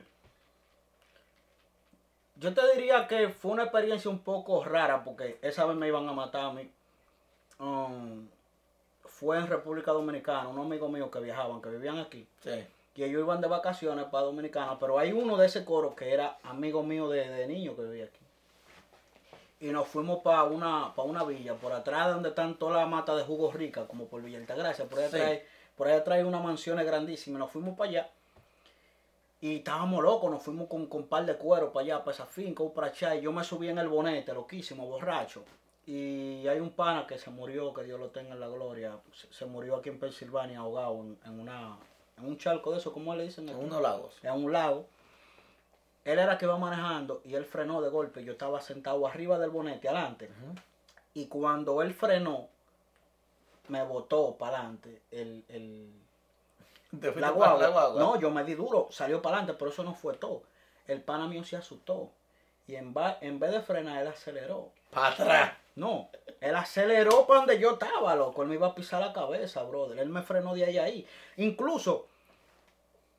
Yo 2.41 2.53
te 2.55 2.61
diría 2.75 3.07
que 3.07 3.29
fue 3.29 3.51
una 3.51 3.63
experiencia 3.63 4.09
un 4.09 4.19
poco 4.19 4.63
rara 4.63 5.03
porque 5.03 5.37
esa 5.43 5.63
vez 5.65 5.77
me 5.77 5.87
iban 5.87 6.09
a 6.09 6.11
matar 6.11 6.45
a 6.45 6.51
mí. 6.51 6.71
Um, 7.59 8.27
fue 9.05 9.37
en 9.37 9.45
República 9.45 9.91
Dominicana, 9.91 10.49
unos 10.49 10.65
amigos 10.65 10.89
míos 10.89 11.09
que 11.13 11.19
viajaban, 11.19 11.61
que 11.61 11.69
vivían 11.69 11.99
aquí. 11.99 12.27
Sí. 12.43 12.65
Y 12.95 13.03
ellos 13.03 13.21
iban 13.21 13.41
de 13.41 13.47
vacaciones 13.47 14.05
para 14.05 14.23
Dominicana, 14.25 14.79
pero 14.79 14.97
hay 14.97 15.11
uno 15.11 15.37
de 15.37 15.45
ese 15.45 15.63
coro 15.63 15.95
que 15.95 16.11
era 16.13 16.39
amigo 16.41 16.81
mío 16.81 17.07
de, 17.09 17.29
de 17.29 17.45
niño 17.45 17.75
que 17.75 17.83
vivía 17.83 18.05
aquí. 18.05 18.19
Y 19.59 19.67
nos 19.69 19.87
fuimos 19.87 20.23
para 20.23 20.43
una, 20.45 20.95
para 20.95 21.07
una 21.07 21.23
villa, 21.23 21.53
por 21.53 21.71
atrás 21.71 22.07
donde 22.11 22.29
están 22.29 22.55
todas 22.55 22.77
las 22.81 22.89
matas 22.89 23.17
de 23.17 23.23
jugos 23.23 23.53
ricas, 23.53 23.85
como 23.87 24.05
por 24.07 24.23
Villa 24.23 24.39
Altagracia, 24.39 24.85
por 24.85 24.97
ahí 24.97 25.09
Sí. 25.11 25.17
atrás, 25.17 25.39
por 25.77 25.87
ahí 25.87 25.93
atrás 25.93 26.17
hay 26.17 26.23
unas 26.23 26.43
mansiones 26.43 26.83
grandísimas, 26.87 27.37
nos 27.39 27.51
fuimos 27.51 27.77
para 27.77 27.89
allá. 27.91 28.09
Y 29.41 29.57
estábamos 29.57 30.03
locos, 30.03 30.29
nos 30.31 30.43
fuimos 30.43 30.67
con, 30.67 30.85
con 30.85 31.01
un 31.01 31.07
par 31.07 31.25
de 31.25 31.35
cuero 31.35 31.73
para 31.73 31.83
allá, 31.83 31.99
para 31.99 32.13
esa 32.13 32.25
finca, 32.27 32.63
para 32.73 32.87
allá, 32.87 33.15
y 33.15 33.21
yo 33.21 33.31
me 33.31 33.43
subí 33.43 33.69
en 33.69 33.79
el 33.79 33.87
bonete, 33.87 34.33
loquísimo, 34.33 34.85
borracho. 34.85 35.43
Y 35.85 36.47
hay 36.47 36.59
un 36.59 36.69
pana 36.69 37.07
que 37.07 37.17
se 37.17 37.31
murió, 37.31 37.73
que 37.73 37.83
Dios 37.83 37.99
lo 37.99 38.09
tenga 38.09 38.33
en 38.33 38.39
la 38.39 38.47
gloria, 38.47 38.99
se, 39.13 39.33
se 39.33 39.45
murió 39.45 39.75
aquí 39.77 39.89
en 39.89 39.99
Pensilvania 39.99 40.59
ahogado 40.59 41.01
en, 41.01 41.17
en 41.25 41.39
una, 41.39 41.77
en 42.17 42.25
un 42.27 42.37
charco 42.37 42.71
de 42.71 42.77
eso, 42.77 42.93
¿cómo 42.93 43.15
le 43.15 43.23
dicen? 43.23 43.49
En 43.49 43.55
unos 43.55 43.81
lagos. 43.81 44.15
en 44.21 44.33
un 44.33 44.51
lago. 44.51 44.85
Él 46.05 46.19
era 46.19 46.37
que 46.37 46.45
iba 46.45 46.57
manejando 46.57 47.21
y 47.25 47.35
él 47.35 47.45
frenó 47.45 47.81
de 47.81 47.89
golpe. 47.89 48.23
Yo 48.23 48.33
estaba 48.33 48.61
sentado 48.61 49.05
arriba 49.05 49.37
del 49.37 49.49
bonete, 49.51 49.87
adelante. 49.87 50.29
Y 51.13 51.27
cuando 51.27 51.81
él 51.81 51.93
frenó, 51.93 52.47
me 53.67 53.83
botó 53.83 54.35
para 54.37 54.57
adelante 54.59 55.01
el, 55.11 55.43
el, 55.47 55.91
¿Te 56.91 56.97
fuiste 57.07 57.21
la 57.21 57.29
guagua. 57.31 57.59
la 57.59 57.69
guagua? 57.69 57.99
No, 57.99 58.19
yo 58.19 58.29
me 58.31 58.43
di 58.43 58.53
duro, 58.55 58.87
salió 58.91 59.21
para 59.21 59.37
adelante, 59.37 59.57
pero 59.57 59.71
eso 59.71 59.83
no 59.83 59.93
fue 59.95 60.15
todo. 60.15 60.43
El 60.87 61.01
pana 61.01 61.27
mío 61.27 61.43
se 61.43 61.55
asustó. 61.55 62.11
Y 62.67 62.75
en, 62.75 62.93
va- 62.93 63.17
en 63.21 63.39
vez 63.39 63.51
de 63.51 63.61
frenar, 63.61 64.01
él 64.01 64.07
aceleró. 64.07 64.71
Para 64.91 65.07
atrás. 65.07 65.51
No, 65.75 66.09
él 66.41 66.55
aceleró 66.55 67.25
para 67.25 67.39
donde 67.39 67.59
yo 67.59 67.71
estaba, 67.73 68.13
loco. 68.15 68.41
Él 68.43 68.49
me 68.49 68.55
iba 68.55 68.67
a 68.67 68.75
pisar 68.75 68.99
la 69.01 69.13
cabeza, 69.13 69.63
brother. 69.63 69.99
Él 69.99 70.09
me 70.09 70.21
frenó 70.21 70.53
de 70.53 70.65
ahí 70.65 70.77
a 70.77 70.83
ahí. 70.83 71.07
Incluso, 71.37 72.07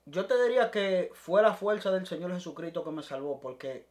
yo 0.04 0.26
te 0.26 0.40
diría 0.42 0.70
que 0.70 1.10
fue 1.14 1.40
la 1.42 1.54
fuerza 1.54 1.90
del 1.90 2.06
Señor 2.06 2.32
Jesucristo 2.32 2.84
que 2.84 2.90
me 2.90 3.02
salvó, 3.02 3.40
porque 3.40 3.86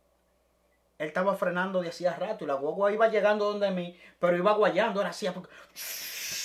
él 0.99 1.07
estaba 1.07 1.35
frenando 1.35 1.81
de 1.81 1.89
hacía 1.89 2.13
rato 2.13 2.43
y 2.43 2.47
la 2.47 2.53
guagua 2.53 2.91
iba 2.91 3.07
llegando 3.07 3.45
donde 3.51 3.71
mí, 3.71 3.99
pero 4.19 4.37
iba 4.37 4.53
guayando, 4.53 5.01
era 5.01 5.09
así, 5.09 5.27
porque- 5.31 5.49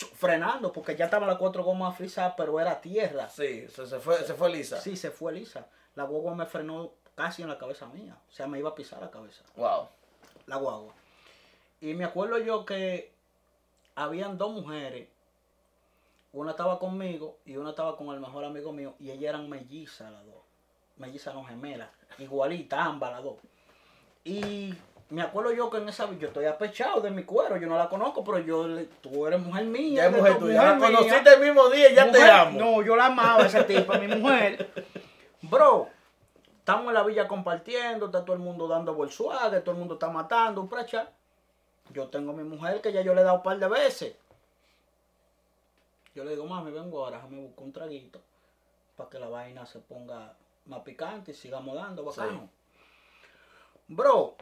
frenando, 0.05 0.73
porque 0.73 0.97
ya 0.97 1.07
estaban 1.07 1.29
las 1.29 1.39
cuatro 1.39 1.65
gomas 1.65 1.97
frisadas, 1.97 2.35
pero 2.37 2.59
era 2.61 2.81
tierra. 2.81 3.29
Sí, 3.29 3.67
se, 3.69 3.87
se 3.87 3.99
fue, 4.01 4.17
se 4.25 4.35
fue 4.35 4.51
lisa. 4.51 4.81
Sí, 4.81 4.97
se 4.97 5.11
fue 5.11 5.33
lisa. 5.33 5.67
La 5.95 6.05
guagua 6.05 6.35
me 6.35 6.47
frenó 6.47 6.93
casi 7.15 7.43
en 7.43 7.49
la 7.49 7.59
cabeza 7.59 7.87
mía. 7.87 8.17
O 8.29 8.33
sea, 8.33 8.47
me 8.47 8.59
iba 8.59 8.71
a 8.71 8.75
pisar 8.75 9.01
la 9.01 9.11
cabeza 9.11 9.43
Wow. 9.57 9.89
la 10.47 10.57
guagua. 10.57 10.95
Y 11.81 11.95
me 11.95 12.05
acuerdo 12.05 12.39
yo 12.39 12.65
que 12.65 13.13
habían 13.95 14.37
dos 14.39 14.53
mujeres. 14.53 15.09
Una 16.33 16.51
estaba 16.51 16.79
conmigo 16.79 17.39
y 17.47 17.57
una 17.57 17.71
estaba 17.71 17.97
con 17.97 18.09
el 18.09 18.21
mejor 18.21 18.45
amigo 18.45 18.73
mío. 18.73 18.95
Y 18.99 19.11
ellas 19.11 19.31
eran 19.31 19.49
mellizas 19.49 20.13
las 20.13 20.25
dos. 20.27 20.43
Mellizas 20.97 21.35
no 21.35 21.45
gemelas. 21.45 21.89
Igualitas 22.19 22.81
ambas 22.81 23.13
las 23.13 23.23
dos. 23.23 23.37
Y 24.25 24.75
me 25.11 25.23
acuerdo 25.23 25.53
yo 25.53 25.71
que 25.71 25.79
en 25.79 25.89
esa 25.89 26.11
yo 26.19 26.29
estoy 26.29 26.47
apechado 26.47 27.01
de 27.01 27.11
mi 27.11 27.23
cuero, 27.25 27.57
yo 27.57 27.67
no 27.69 27.79
la 27.79 27.89
conozco, 27.89 28.25
pero 28.25 28.39
yo, 28.41 28.67
tú 29.01 29.27
eres 29.27 29.41
mujer 29.41 29.65
mía. 29.65 30.11
Ya 30.11 30.17
mujer 30.17 30.35
tu- 30.35 30.47
tuya. 30.47 30.63
La 30.75 30.79
conociste 30.79 31.35
el 31.35 31.41
mismo 31.41 31.69
día 31.69 31.91
y 31.91 31.95
ya 31.95 32.11
te 32.11 32.23
amo. 32.23 32.59
No, 32.59 32.83
yo 32.83 32.97
la 32.97 33.07
amaba 33.07 33.43
a 33.45 33.47
esa 33.47 33.67
tipa, 33.67 33.99
mi 33.99 34.09
mujer. 34.17 34.69
Bro, 35.43 35.89
estamos 36.59 36.89
en 36.89 36.95
la 36.95 37.03
villa 37.05 37.29
compartiendo, 37.29 38.07
está 38.07 38.25
todo 38.25 38.35
el 38.35 38.43
mundo 38.43 38.67
dando 38.67 38.95
bolsuague, 38.95 39.61
todo 39.61 39.73
el 39.73 39.79
mundo 39.79 39.95
está 39.95 40.09
matando, 40.11 40.61
un 40.61 40.69
pracha. 40.69 41.09
Yo 41.91 42.09
tengo 42.09 42.33
a 42.33 42.35
mi 42.35 42.43
mujer 42.43 42.81
que 42.81 42.93
ya 42.93 43.01
yo 43.03 43.15
le 43.15 43.21
he 43.21 43.25
dado 43.25 43.37
un 43.37 43.43
par 43.45 43.59
de 43.59 43.69
veces. 43.69 44.17
Yo 46.17 46.25
le 46.25 46.31
digo, 46.31 46.47
mami, 46.47 46.73
vengo 46.73 47.05
ahora, 47.05 47.23
me 47.29 47.39
busco 47.41 47.63
un 47.63 47.73
traguito 47.73 48.21
para 48.97 49.09
que 49.11 49.19
la 49.21 49.29
vaina 49.29 49.67
se 49.67 49.79
ponga 49.81 50.33
más 50.65 50.81
picante 50.81 51.31
y 51.31 51.35
sigamos 51.35 51.77
dando 51.77 52.03
bacano. 52.05 52.49
Bro, 53.89 54.35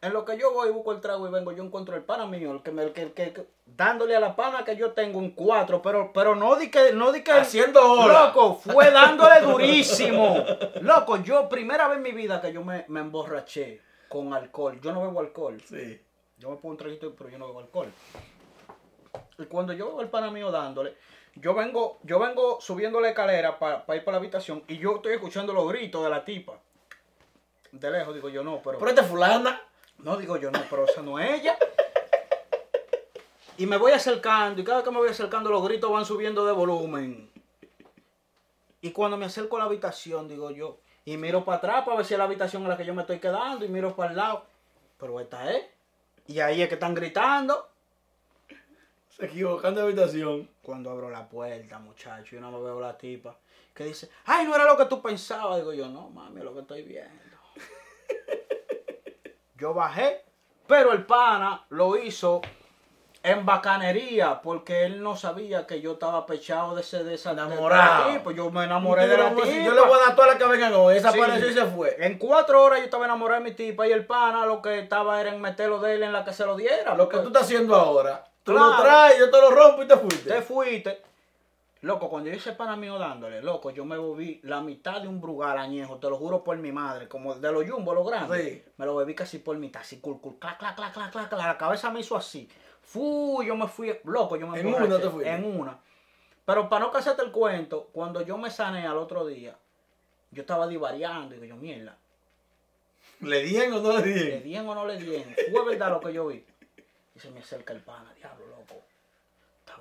en 0.00 0.12
lo 0.12 0.24
que 0.24 0.38
yo 0.38 0.52
voy, 0.52 0.70
busco 0.70 0.92
el 0.92 1.00
trago 1.00 1.26
y 1.26 1.30
vengo, 1.30 1.50
yo 1.52 1.64
encuentro 1.64 1.96
el 1.96 2.02
pana 2.04 2.24
mío, 2.26 2.52
el 2.52 2.62
que 2.62 2.70
me, 2.70 2.82
el 2.84 2.92
que, 2.92 3.02
el 3.02 3.12
que- 3.12 3.46
dándole 3.66 4.14
a 4.14 4.20
la 4.20 4.36
pana 4.36 4.64
que 4.64 4.76
yo 4.76 4.92
tengo 4.92 5.18
un 5.18 5.32
cuatro, 5.32 5.82
pero, 5.82 6.12
pero 6.12 6.34
no 6.36 6.54
di 6.56 6.70
que, 6.70 6.92
no 6.92 7.10
di 7.12 7.22
que, 7.22 7.32
Haciendo 7.32 7.80
hora. 7.92 8.26
loco, 8.26 8.54
fue 8.54 8.90
dándole 8.92 9.40
durísimo. 9.40 10.44
Loco, 10.82 11.16
yo, 11.18 11.48
primera 11.48 11.88
vez 11.88 11.96
en 11.96 12.02
mi 12.04 12.12
vida 12.12 12.40
que 12.40 12.52
yo 12.52 12.62
me, 12.62 12.84
me 12.88 13.00
emborraché 13.00 13.80
con 14.08 14.32
alcohol. 14.32 14.80
Yo 14.80 14.92
no 14.92 15.00
bebo 15.02 15.20
alcohol. 15.20 15.60
Sí. 15.68 16.00
Yo 16.38 16.50
me 16.50 16.56
pongo 16.56 16.68
un 16.70 16.76
traguito, 16.76 17.14
pero 17.16 17.30
yo 17.30 17.38
no 17.38 17.48
bebo 17.48 17.58
alcohol. 17.60 17.88
Y 19.38 19.44
cuando 19.46 19.72
yo 19.72 19.86
veo 19.88 20.00
al 20.00 20.08
pana 20.10 20.30
mío 20.30 20.50
dándole, 20.52 20.96
yo 21.34 21.54
vengo, 21.54 21.98
yo 22.04 22.18
vengo 22.18 22.60
subiendo 22.60 23.00
la 23.00 23.08
escalera 23.08 23.58
para 23.58 23.82
ir 23.96 24.04
para 24.04 24.12
la 24.12 24.18
habitación 24.18 24.62
y 24.68 24.78
yo 24.78 24.96
estoy 24.96 25.14
escuchando 25.14 25.52
los 25.52 25.68
gritos 25.68 26.02
de 26.04 26.10
la 26.10 26.24
tipa. 26.24 26.54
De 27.72 27.90
lejos 27.90 28.14
digo 28.14 28.28
yo 28.28 28.42
no, 28.44 28.60
pero. 28.62 28.78
Pero 28.78 28.90
esta 28.90 29.02
fulana. 29.04 29.60
No 29.98 30.16
digo 30.16 30.36
yo 30.36 30.50
no, 30.50 30.60
pero 30.70 30.84
esa 30.84 31.02
no 31.02 31.18
es 31.18 31.40
ella. 31.40 31.58
Y 33.56 33.66
me 33.66 33.76
voy 33.76 33.92
acercando, 33.92 34.60
y 34.60 34.64
cada 34.64 34.78
vez 34.78 34.84
que 34.84 34.90
me 34.92 34.98
voy 34.98 35.08
acercando 35.08 35.50
los 35.50 35.64
gritos 35.64 35.90
van 35.90 36.04
subiendo 36.04 36.46
de 36.46 36.52
volumen. 36.52 37.30
Y 38.80 38.92
cuando 38.92 39.16
me 39.16 39.26
acerco 39.26 39.56
a 39.56 39.60
la 39.60 39.64
habitación, 39.64 40.28
digo 40.28 40.52
yo, 40.52 40.78
y 41.04 41.16
miro 41.16 41.44
para 41.44 41.58
atrás 41.58 41.84
para 41.84 41.96
ver 41.96 42.06
si 42.06 42.14
es 42.14 42.18
la 42.18 42.24
habitación 42.24 42.62
en 42.62 42.68
la 42.68 42.76
que 42.76 42.84
yo 42.84 42.94
me 42.94 43.02
estoy 43.02 43.18
quedando, 43.18 43.64
y 43.64 43.68
miro 43.68 43.96
para 43.96 44.10
el 44.10 44.16
lado. 44.16 44.44
Pero 44.98 45.18
esta 45.18 45.52
es. 45.52 45.66
Y 46.28 46.38
ahí 46.38 46.62
es 46.62 46.68
que 46.68 46.74
están 46.74 46.94
gritando. 46.94 47.68
Se 49.08 49.26
equivocan 49.26 49.74
de 49.74 49.80
habitación. 49.80 50.48
Cuando 50.62 50.90
abro 50.90 51.10
la 51.10 51.28
puerta, 51.28 51.80
muchacho, 51.80 52.36
y 52.36 52.40
no 52.40 52.52
me 52.52 52.62
veo 52.62 52.80
la 52.80 52.96
tipa, 52.96 53.36
que 53.74 53.84
dice, 53.84 54.08
ay, 54.26 54.46
no 54.46 54.54
era 54.54 54.64
lo 54.64 54.76
que 54.76 54.84
tú 54.84 55.02
pensabas. 55.02 55.58
Digo 55.58 55.72
yo, 55.72 55.88
no, 55.88 56.08
mami, 56.10 56.38
es 56.38 56.44
lo 56.44 56.54
que 56.54 56.60
estoy 56.60 56.82
viendo. 56.82 57.27
Yo 59.58 59.74
bajé, 59.74 60.24
pero 60.66 60.92
el 60.92 61.04
pana 61.04 61.64
lo 61.70 61.96
hizo 61.96 62.40
en 63.22 63.44
bacanería, 63.44 64.40
porque 64.42 64.84
él 64.84 65.02
no 65.02 65.16
sabía 65.16 65.66
que 65.66 65.80
yo 65.80 65.92
estaba 65.94 66.24
pechado 66.24 66.74
de 66.76 66.82
ese 66.82 67.02
de 67.02 67.14
esa 67.14 67.30
de- 67.30 67.36
de 67.36 67.42
la 67.42 67.52
Enamorado. 67.52 68.12
tipa. 68.12 68.32
Yo 68.32 68.50
me 68.50 68.64
enamoré 68.64 69.08
de 69.08 69.16
la 69.18 69.30
Yo 69.30 69.42
tipa. 69.42 69.74
le 69.74 69.80
voy 69.80 69.98
a 69.98 70.06
dar 70.06 70.14
todas 70.14 70.28
las 70.28 70.36
que 70.38 70.74
hoy. 70.74 70.96
Esa 70.96 71.10
Sí. 71.12 71.18
y 71.48 71.52
se 71.52 71.64
fue. 71.66 71.96
En 71.98 72.16
cuatro 72.18 72.62
horas 72.62 72.78
yo 72.78 72.84
estaba 72.84 73.04
enamorado 73.06 73.42
de 73.42 73.50
mi 73.50 73.56
tipa 73.56 73.86
y 73.88 73.92
el 73.92 74.06
pana 74.06 74.46
lo 74.46 74.62
que 74.62 74.78
estaba 74.78 75.20
era 75.20 75.30
en 75.30 75.40
meterlo 75.40 75.80
de 75.80 75.94
él 75.96 76.02
en 76.04 76.12
la 76.12 76.24
que 76.24 76.32
se 76.32 76.46
lo 76.46 76.56
diera. 76.56 76.94
Lo 76.94 77.08
que 77.08 77.18
tú 77.18 77.26
estás 77.26 77.42
haciendo 77.42 77.74
ahora. 77.74 78.24
Tú 78.44 78.52
Claro. 78.52 78.68
lo 78.70 78.82
traes, 78.82 79.18
yo 79.18 79.30
te 79.30 79.40
lo 79.40 79.50
rompo 79.50 79.82
y 79.82 79.86
te 79.88 79.96
fuiste. 79.96 80.30
Te 80.30 80.40
fuiste. 80.42 81.02
Loco, 81.82 82.10
cuando 82.10 82.28
yo 82.28 82.36
hice 82.36 82.52
pana 82.52 82.76
mío 82.76 82.98
dándole, 82.98 83.40
loco, 83.40 83.70
yo 83.70 83.84
me 83.84 83.96
bebí 83.96 84.40
la 84.42 84.60
mitad 84.60 85.00
de 85.00 85.06
un 85.06 85.20
brugal 85.20 85.56
añejo, 85.58 85.98
te 85.98 86.10
lo 86.10 86.16
juro 86.16 86.42
por 86.42 86.56
mi 86.56 86.72
madre, 86.72 87.06
como 87.06 87.34
de 87.36 87.52
los 87.52 87.70
jumbo, 87.70 87.94
los 87.94 88.04
grandes. 88.06 88.42
Sí. 88.42 88.64
Me 88.76 88.84
lo 88.84 88.96
bebí 88.96 89.14
casi 89.14 89.38
por 89.38 89.56
mitad, 89.58 89.82
así, 89.82 90.00
cul, 90.00 90.20
cul, 90.20 90.38
clac, 90.40 90.58
clac, 90.58 90.74
clac, 90.74 90.92
clac, 90.92 91.10
clac, 91.12 91.32
la 91.32 91.56
cabeza 91.56 91.90
me 91.90 92.00
hizo 92.00 92.16
así. 92.16 92.48
Fu, 92.82 93.42
yo 93.44 93.54
me 93.54 93.68
fui, 93.68 93.96
loco, 94.04 94.36
yo 94.36 94.48
me 94.48 94.58
¿En 94.58 94.66
emborraché, 94.66 94.92
una 94.92 95.00
te 95.02 95.10
fuiste? 95.10 95.30
En 95.32 95.44
una. 95.44 95.78
Pero 96.44 96.68
para 96.68 96.84
no 96.86 96.90
casarte 96.90 97.22
el 97.22 97.30
cuento, 97.30 97.90
cuando 97.92 98.22
yo 98.22 98.36
me 98.38 98.50
sané 98.50 98.84
al 98.86 98.96
otro 98.96 99.24
día, 99.26 99.56
yo 100.32 100.40
estaba 100.40 100.66
divariando 100.66 101.34
y 101.34 101.38
digo 101.38 101.54
yo, 101.54 101.60
mierda, 101.60 101.96
¿Le 103.20 103.42
dieron 103.42 103.74
o 103.74 103.80
no 103.80 103.98
le 103.98 104.06
¿le 104.06 104.14
dieron? 104.14 104.42
dieron 104.42 104.68
o 104.68 104.74
no 104.74 104.86
le 104.86 104.96
dieron? 104.96 105.34
Fue 105.50 105.64
verdad 105.64 105.90
lo 105.90 106.00
que 106.00 106.12
yo 106.12 106.26
vi. 106.26 106.44
Y 107.14 107.18
se 107.20 107.30
me 107.30 107.40
acerca 107.40 107.72
el 107.72 107.80
pana, 107.80 108.12
diablo, 108.14 108.46
loco. 108.46 108.80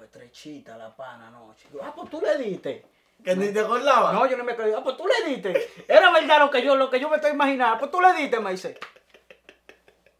Estrechita 0.03 0.77
la 0.77 0.95
pana 0.95 1.27
anoche. 1.27 1.67
Digo, 1.71 1.83
ah, 1.83 1.93
pues 1.95 2.10
tú 2.10 2.21
le 2.21 2.38
diste. 2.38 2.86
Que 3.23 3.36
ni 3.36 3.51
te 3.51 3.60
acordabas. 3.60 4.13
No, 4.13 4.25
yo 4.27 4.38
no 4.38 4.43
me 4.43 4.55
creí. 4.55 4.73
Ah, 4.73 4.83
pues 4.83 4.95
tú 4.97 5.05
le 5.07 5.29
diste. 5.29 5.69
Era 5.88 6.12
verdad 6.12 6.39
lo 6.39 6.49
que 6.49 6.62
yo, 6.62 6.75
lo 6.75 6.89
que 6.89 6.99
yo 6.99 7.10
me 7.10 7.15
estoy 7.15 7.31
imaginando. 7.31 7.79
Pues 7.79 7.91
tú 7.91 7.99
le 7.99 8.13
diste, 8.13 8.39
me 8.39 8.51
dice. 8.51 8.77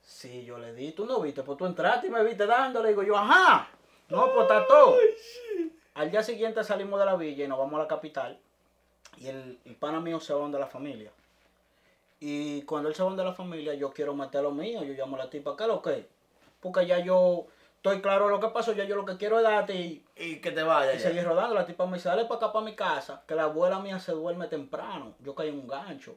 Sí, 0.01 0.43
yo 0.45 0.57
le 0.57 0.73
di. 0.73 0.91
Tú 0.93 1.05
no 1.05 1.21
viste. 1.21 1.43
Pues 1.43 1.57
tú 1.57 1.65
entraste 1.65 2.07
y 2.07 2.09
me 2.09 2.23
viste 2.23 2.45
dándole. 2.45 2.89
Digo 2.89 3.03
yo, 3.03 3.17
ajá. 3.17 3.69
No, 4.09 4.31
pues 4.33 4.43
está 4.43 4.65
todo. 4.65 4.97
Al 5.93 6.11
día 6.11 6.23
siguiente 6.23 6.63
salimos 6.63 6.99
de 6.99 7.05
la 7.05 7.15
villa 7.15 7.45
y 7.45 7.47
nos 7.47 7.57
vamos 7.57 7.75
a 7.75 7.83
la 7.83 7.87
capital. 7.87 8.39
Y 9.17 9.27
el, 9.27 9.59
el 9.65 9.75
pana 9.75 9.99
mío 9.99 10.19
se 10.19 10.33
va 10.33 10.39
donde 10.39 10.59
la 10.59 10.67
familia. 10.67 11.11
Y 12.19 12.63
cuando 12.63 12.89
él 12.89 12.95
se 12.95 13.03
va 13.03 13.09
donde 13.09 13.23
la 13.23 13.33
familia, 13.33 13.73
yo 13.75 13.91
quiero 13.91 14.15
meter 14.15 14.41
lo 14.41 14.51
mío. 14.51 14.83
Yo 14.83 14.93
llamo 14.93 15.15
a 15.15 15.19
la 15.19 15.29
tipa, 15.29 15.55
¿qué 15.55 15.67
lo 15.67 15.81
que? 15.81 16.07
Porque 16.59 16.85
ya 16.85 16.99
yo 16.99 17.45
estoy 17.77 18.01
claro 18.01 18.25
de 18.25 18.31
lo 18.31 18.39
que 18.39 18.49
pasó. 18.49 18.73
Ya 18.73 18.83
yo 18.83 18.95
lo 18.95 19.05
que 19.05 19.17
quiero 19.17 19.37
es 19.37 19.43
darte 19.43 19.73
y 19.75 20.05
Y 20.15 20.41
que 20.41 20.51
te 20.51 20.63
vaya. 20.63 20.93
y 20.93 20.97
ya. 20.97 21.03
seguí 21.09 21.21
rodando. 21.21 21.55
La 21.55 21.65
tipa 21.65 21.85
me 21.85 21.97
dice, 21.97 22.09
dale 22.09 22.25
para 22.25 22.35
acá 22.37 22.53
para 22.53 22.65
mi 22.65 22.75
casa, 22.75 23.23
que 23.27 23.35
la 23.35 23.43
abuela 23.43 23.79
mía 23.79 23.99
se 23.99 24.11
duerme 24.11 24.47
temprano. 24.47 25.13
Yo 25.19 25.33
caí 25.35 25.49
en 25.49 25.59
un 25.59 25.67
gancho. 25.67 26.15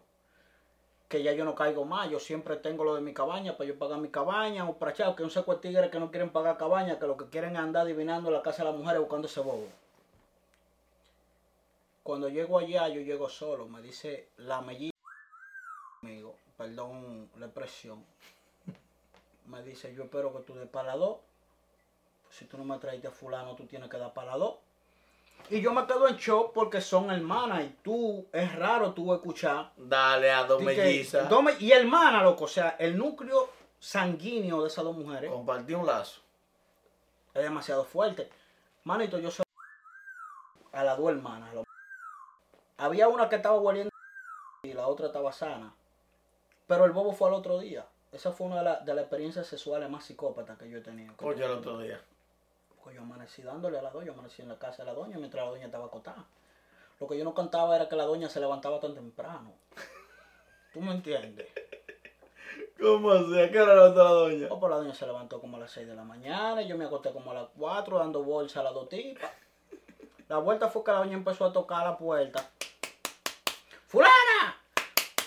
Que 1.08 1.22
ya 1.24 1.32
yo 1.32 1.44
no 1.44 1.54
caigo 1.56 1.84
más. 1.84 2.08
Yo 2.08 2.20
siempre 2.20 2.56
tengo 2.56 2.84
lo 2.84 2.94
de 2.94 3.00
mi 3.00 3.12
cabaña 3.12 3.56
para 3.56 3.66
yo 3.68 3.78
pagar 3.78 3.98
mi 3.98 4.10
cabaña. 4.10 4.68
O 4.68 4.76
para 4.78 4.92
echar, 4.92 5.14
que 5.16 5.22
un 5.24 5.30
seco 5.30 5.54
de 5.54 5.60
tigres 5.60 5.90
que 5.90 5.98
no 5.98 6.10
quieren 6.10 6.30
pagar 6.30 6.56
cabaña, 6.56 6.98
que 6.98 7.06
lo 7.06 7.16
que 7.16 7.26
quieren 7.26 7.54
es 7.56 7.58
andar 7.58 7.82
adivinando 7.82 8.30
la 8.30 8.42
casa 8.42 8.62
de 8.64 8.70
las 8.70 8.78
mujeres 8.78 9.00
buscando 9.00 9.26
ese 9.26 9.40
bobo. 9.40 9.66
Cuando 12.02 12.28
llego 12.28 12.58
allá, 12.58 12.88
yo 12.88 13.00
llego 13.00 13.28
solo. 13.28 13.66
Me 13.68 13.82
dice 13.82 14.28
la 14.38 14.60
melliza 14.60 14.90
amigo, 16.02 16.34
perdón 16.56 17.28
la 17.38 17.46
expresión. 17.46 18.04
Me 19.46 19.62
dice, 19.62 19.92
yo 19.94 20.04
espero 20.04 20.32
que 20.32 20.42
tú 20.44 20.54
des 20.54 20.68
para 20.68 20.96
dos. 20.96 21.18
Si 22.30 22.44
tú 22.46 22.56
no 22.56 22.64
me 22.64 22.78
traiste 22.78 23.08
a 23.08 23.10
fulano, 23.10 23.54
tú 23.54 23.66
tienes 23.66 23.90
que 23.90 23.98
dar 23.98 24.12
para 24.14 24.30
las 24.32 24.38
dos. 24.38 24.54
Y 25.48 25.60
yo 25.60 25.72
me 25.72 25.84
quedo 25.86 26.06
en 26.06 26.16
shock 26.16 26.52
porque 26.52 26.80
son 26.80 27.10
hermanas 27.10 27.64
y 27.64 27.68
tú, 27.82 28.26
es 28.32 28.54
raro 28.54 28.92
tú 28.92 29.12
escuchar. 29.12 29.72
Dale 29.76 30.30
a 30.30 30.44
dos 30.44 30.62
mellizas. 30.62 31.28
y 31.58 31.72
hermana, 31.72 32.22
loco, 32.22 32.44
o 32.44 32.48
sea, 32.48 32.76
el 32.78 32.96
núcleo 32.96 33.48
sanguíneo 33.78 34.62
de 34.62 34.68
esas 34.68 34.84
dos 34.84 34.96
mujeres 34.96 35.30
Compartí 35.30 35.74
un 35.74 35.86
lazo. 35.86 36.20
es 37.34 37.42
demasiado 37.42 37.84
fuerte. 37.84 38.30
Manito, 38.84 39.18
yo 39.18 39.30
soy 39.30 39.44
a 40.72 40.84
las 40.84 40.96
dos 40.98 41.10
hermanas. 41.10 41.52
lo- 41.54 41.64
Había 42.78 43.08
una 43.08 43.28
que 43.28 43.36
estaba 43.36 43.58
hueliendo 43.58 43.90
y 44.62 44.72
la 44.72 44.86
otra 44.86 45.06
estaba 45.06 45.32
sana. 45.32 45.74
Pero 46.66 46.84
el 46.84 46.92
bobo 46.92 47.12
fue 47.12 47.28
al 47.28 47.34
otro 47.34 47.58
día. 47.58 47.86
Esa 48.12 48.30
fue 48.32 48.46
una 48.46 48.58
de, 48.58 48.64
la- 48.64 48.80
de 48.80 48.94
las 48.94 49.02
experiencias 49.02 49.46
sexuales 49.46 49.88
más 49.90 50.04
psicópatas 50.04 50.58
que 50.58 50.68
yo 50.68 50.78
he 50.78 50.80
tenido. 50.82 51.14
yo 51.36 51.46
el 51.46 51.52
otro 51.52 51.78
día. 51.78 52.00
Porque 52.82 52.96
yo 52.96 53.02
amanecí 53.02 53.42
dándole 53.42 53.78
a 53.78 53.82
la 53.82 53.90
doña, 53.90 54.06
yo 54.06 54.12
amanecí 54.12 54.42
en 54.42 54.48
la 54.48 54.58
casa 54.58 54.82
de 54.82 54.86
la 54.86 54.94
doña 54.94 55.18
mientras 55.18 55.44
la 55.44 55.50
doña 55.50 55.66
estaba 55.66 55.86
acotada. 55.86 56.24
Lo 56.98 57.06
que 57.06 57.16
yo 57.16 57.24
no 57.24 57.34
contaba 57.34 57.76
era 57.76 57.88
que 57.88 57.96
la 57.96 58.04
doña 58.04 58.28
se 58.28 58.40
levantaba 58.40 58.80
tan 58.80 58.94
temprano. 58.94 59.52
¿Tú 60.72 60.80
me 60.80 60.92
entiendes? 60.92 61.48
¿Cómo 62.80 63.10
así? 63.10 63.38
¿A 63.38 63.50
qué 63.50 63.60
hora 63.60 63.74
levantó 63.74 64.04
la 64.04 64.10
doña? 64.10 64.46
Oh, 64.50 64.60
pues 64.60 64.70
la 64.70 64.76
doña 64.76 64.94
se 64.94 65.06
levantó 65.06 65.40
como 65.40 65.56
a 65.56 65.60
las 65.60 65.70
6 65.72 65.86
de 65.86 65.94
la 65.94 66.04
mañana 66.04 66.62
y 66.62 66.68
yo 66.68 66.76
me 66.76 66.84
acosté 66.84 67.12
como 67.12 67.30
a 67.30 67.34
las 67.34 67.48
4 67.58 67.98
dando 67.98 68.22
bolsa 68.22 68.60
a 68.60 68.64
las 68.64 68.74
dos 68.74 68.88
tipas. 68.88 69.30
La 70.28 70.38
vuelta 70.38 70.68
fue 70.68 70.84
que 70.84 70.92
la 70.92 70.98
doña 70.98 71.14
empezó 71.14 71.44
a 71.44 71.52
tocar 71.52 71.84
la 71.84 71.98
puerta. 71.98 72.50
¡Fulana! 73.86 74.56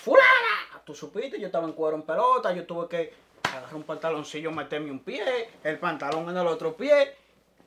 ¡Fulana! 0.02 0.82
Tú 0.84 0.94
supiste, 0.94 1.38
yo 1.38 1.46
estaba 1.46 1.66
en 1.66 1.74
cuero 1.74 1.96
en 1.96 2.02
pelota, 2.02 2.52
yo 2.52 2.66
tuve 2.66 2.88
que 2.88 3.14
agarrar 3.42 3.74
un 3.74 3.84
pantaloncillo, 3.84 4.50
meterme 4.50 4.90
un 4.90 5.00
pie, 5.00 5.50
el 5.62 5.78
pantalón 5.78 6.28
en 6.30 6.36
el 6.38 6.46
otro 6.46 6.76
pie. 6.76 7.14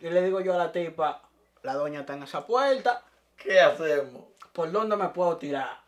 Y 0.01 0.09
le 0.09 0.21
digo 0.21 0.39
yo 0.41 0.53
a 0.53 0.57
la 0.57 0.71
tipa, 0.71 1.21
la 1.63 1.73
doña 1.73 2.01
está 2.01 2.13
en 2.13 2.23
esa 2.23 2.45
puerta, 2.45 3.03
¿Qué 3.37 3.59
hacemos? 3.59 4.23
¿por 4.53 4.71
dónde 4.71 4.95
me 4.95 5.09
puedo 5.09 5.37
tirar? 5.37 5.79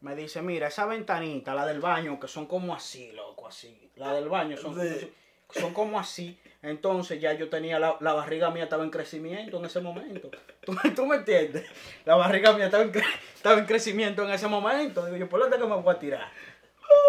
Me 0.00 0.14
dice, 0.14 0.42
mira, 0.42 0.68
esa 0.68 0.86
ventanita, 0.86 1.54
la 1.54 1.66
del 1.66 1.80
baño, 1.80 2.20
que 2.20 2.28
son 2.28 2.46
como 2.46 2.74
así, 2.74 3.10
loco, 3.12 3.48
así. 3.48 3.90
La 3.96 4.12
del 4.12 4.28
baño 4.28 4.56
son, 4.56 4.78
Sí. 4.80 5.12
son 5.50 5.72
como 5.74 5.98
así. 5.98 6.38
Entonces 6.62 7.20
ya 7.20 7.32
yo 7.32 7.48
tenía, 7.48 7.78
la, 7.80 7.96
la 8.00 8.12
barriga 8.12 8.50
mía 8.50 8.64
estaba 8.64 8.84
en 8.84 8.90
crecimiento 8.90 9.56
en 9.58 9.64
ese 9.64 9.80
momento. 9.80 10.30
¿Tú, 10.64 10.76
tú 10.94 11.06
me 11.06 11.16
entiendes? 11.16 11.66
La 12.04 12.14
barriga 12.16 12.52
mía 12.52 12.66
estaba 12.66 12.84
en, 12.84 12.92
estaba 13.34 13.58
en 13.58 13.66
crecimiento 13.66 14.22
en 14.24 14.30
ese 14.30 14.46
momento. 14.46 15.04
Digo 15.06 15.16
yo, 15.16 15.28
¿por 15.28 15.40
dónde 15.40 15.56
que 15.58 15.64
me 15.64 15.76
voy 15.76 15.94
a 15.94 15.98
tirar? 15.98 16.30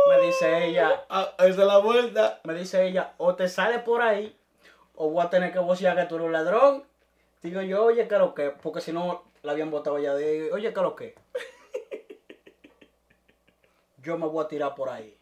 Me 0.09 0.25
dice 0.25 0.65
ella, 0.65 1.03
Ah, 1.09 1.33
esa 1.39 1.47
es 1.49 1.57
la 1.57 1.77
vuelta. 1.77 2.39
me 2.45 2.53
dice 2.55 2.87
ella, 2.87 3.13
o 3.17 3.35
te 3.35 3.47
sales 3.47 3.81
por 3.83 4.01
ahí, 4.01 4.35
o 4.97 5.09
voy 5.09 5.23
a 5.23 5.29
tener 5.29 5.53
que 5.53 5.59
vocear 5.59 5.95
que 5.95 6.05
tú 6.05 6.15
eres 6.15 6.25
un 6.25 6.33
ladrón. 6.33 6.83
Digo 7.41 7.61
yo, 7.61 7.85
oye, 7.85 8.07
¿qué 8.07 8.17
lo 8.17 8.33
que? 8.33 8.49
Porque 8.49 8.81
si 8.81 8.91
no, 8.91 9.23
la 9.43 9.51
habían 9.51 9.71
botado 9.71 9.99
ya 9.99 10.15
de, 10.15 10.51
oye, 10.51 10.73
¿qué 10.73 10.81
lo 10.81 10.95
que? 10.95 11.15
Yo 14.01 14.17
me 14.17 14.25
voy 14.25 14.43
a 14.43 14.47
tirar 14.47 14.73
por 14.73 14.89
ahí. 14.89 15.15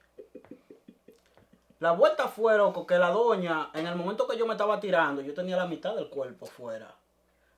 La 1.79 1.91
vuelta 1.91 2.29
fue, 2.29 2.57
loco, 2.57 2.88
que 2.88 2.97
la 2.97 3.09
doña, 3.09 3.69
en 3.73 3.85
el 3.85 3.95
momento 3.95 4.27
que 4.27 4.38
yo 4.38 4.47
me 4.47 4.53
estaba 4.53 4.79
tirando, 4.79 5.21
yo 5.21 5.33
tenía 5.33 5.57
la 5.57 5.67
mitad 5.67 5.93
del 5.93 6.09
cuerpo 6.09 6.45
fuera. 6.45 6.95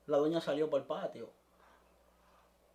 La 0.08 0.17
doña 0.17 0.41
salió 0.41 0.69
por 0.69 0.82
el 0.82 0.88
patio. 0.88 1.30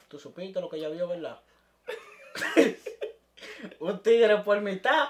Tú 0.09 0.19
supiste 0.19 0.61
lo 0.61 0.69
que 0.69 0.77
ella 0.77 0.89
vio, 0.89 1.09
¿verdad? 1.09 1.41
Un 3.81 4.03
tigre 4.03 4.39
por 4.39 4.61
mitad 4.61 5.09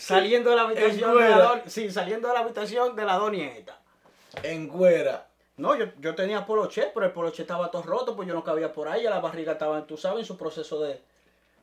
saliendo 0.00 0.50
de 0.50 0.56
la 0.56 0.62
habitación 0.62 1.18
de 1.18 1.28
la 1.28 1.62
Sí, 1.66 1.90
saliendo 1.90 2.28
de 2.28 2.34
la 2.34 2.40
habitación 2.40 2.96
de 2.96 3.04
la 3.04 3.14
doñeta. 3.16 3.78
En 4.42 4.68
cuera. 4.68 5.26
No, 5.56 5.74
yo, 5.76 5.86
yo 5.98 6.14
tenía 6.14 6.46
poloche, 6.46 6.90
pero 6.94 7.06
el 7.06 7.12
poloche 7.12 7.42
estaba 7.42 7.70
todo 7.70 7.82
roto, 7.82 8.16
pues 8.16 8.26
yo 8.26 8.32
no 8.34 8.42
cabía 8.42 8.72
por 8.72 8.88
ahí, 8.88 9.02
ya 9.02 9.10
la 9.10 9.20
barriga 9.20 9.52
estaba, 9.52 9.84
tú 9.86 9.96
sabes, 9.96 10.20
en 10.20 10.24
su 10.24 10.38
proceso 10.38 10.80
de, 10.80 11.00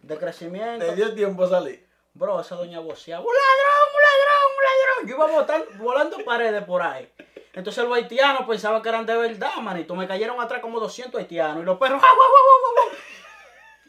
de 0.04 0.18
crecimiento. 0.18 0.86
Te 0.86 0.96
dio 0.96 1.14
tiempo 1.16 1.46
a 1.46 1.50
salir. 1.50 1.86
Bro, 2.14 2.40
esa 2.42 2.56
doña 2.56 2.80
voceaba, 2.80 3.24
un 3.24 3.28
ladrón, 3.34 3.88
un 3.96 4.02
ladrón, 4.02 4.52
un 4.58 4.64
ladrón. 4.64 5.08
Yo 5.08 5.16
iba 5.16 5.40
botar- 5.42 5.78
volando 5.80 6.18
paredes 6.26 6.64
por 6.64 6.82
ahí. 6.82 7.12
Entonces 7.54 7.84
los 7.84 7.94
haitianos 7.96 8.48
pensaban 8.48 8.82
que 8.84 8.90
eran 8.90 9.06
de 9.06 9.16
verdad, 9.18 9.56
manito. 9.62 9.96
Me 9.96 10.08
cayeron 10.08 10.40
atrás 10.40 10.62
como 10.62 10.80
200 10.80 11.20
haitianos. 11.20 11.64
Y 11.64 11.66
los 11.66 11.78
perros, 11.80 12.00
¡ah, 12.04 12.14
guau, 12.16 12.30
guau, 12.30 12.74
guau! 12.76 12.98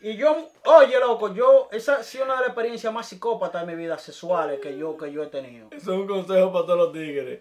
Y 0.01 0.17
yo, 0.17 0.49
oye, 0.65 0.99
loco, 1.01 1.35
yo, 1.35 1.69
esa 1.73 1.97
ha 1.97 2.03
sido 2.03 2.25
una 2.25 2.35
de 2.35 2.41
las 2.41 2.49
experiencias 2.51 2.93
más 2.93 3.09
psicópatas 3.09 3.67
de 3.67 3.73
mi 3.73 3.83
vida 3.83 3.99
sexuales 3.99 4.61
que 4.61 4.77
yo, 4.77 4.97
que 4.97 5.11
yo 5.11 5.25
he 5.25 5.27
tenido. 5.27 5.69
Eso 5.71 5.93
es 5.93 5.99
un 5.99 6.07
consejo 6.07 6.53
para 6.53 6.67
todos 6.67 6.79
los 6.79 6.93
tigres. 6.93 7.41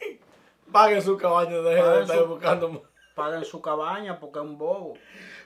Paguen 0.72 1.00
su 1.00 1.16
cabaña, 1.16 1.58
dejen 1.58 1.84
de 1.84 2.02
estar 2.02 2.24
buscando. 2.24 2.82
Paguen 3.14 3.44
su 3.44 3.62
cabaña 3.62 4.18
porque 4.18 4.38
es 4.40 4.44
un 4.44 4.58
bobo. 4.58 4.94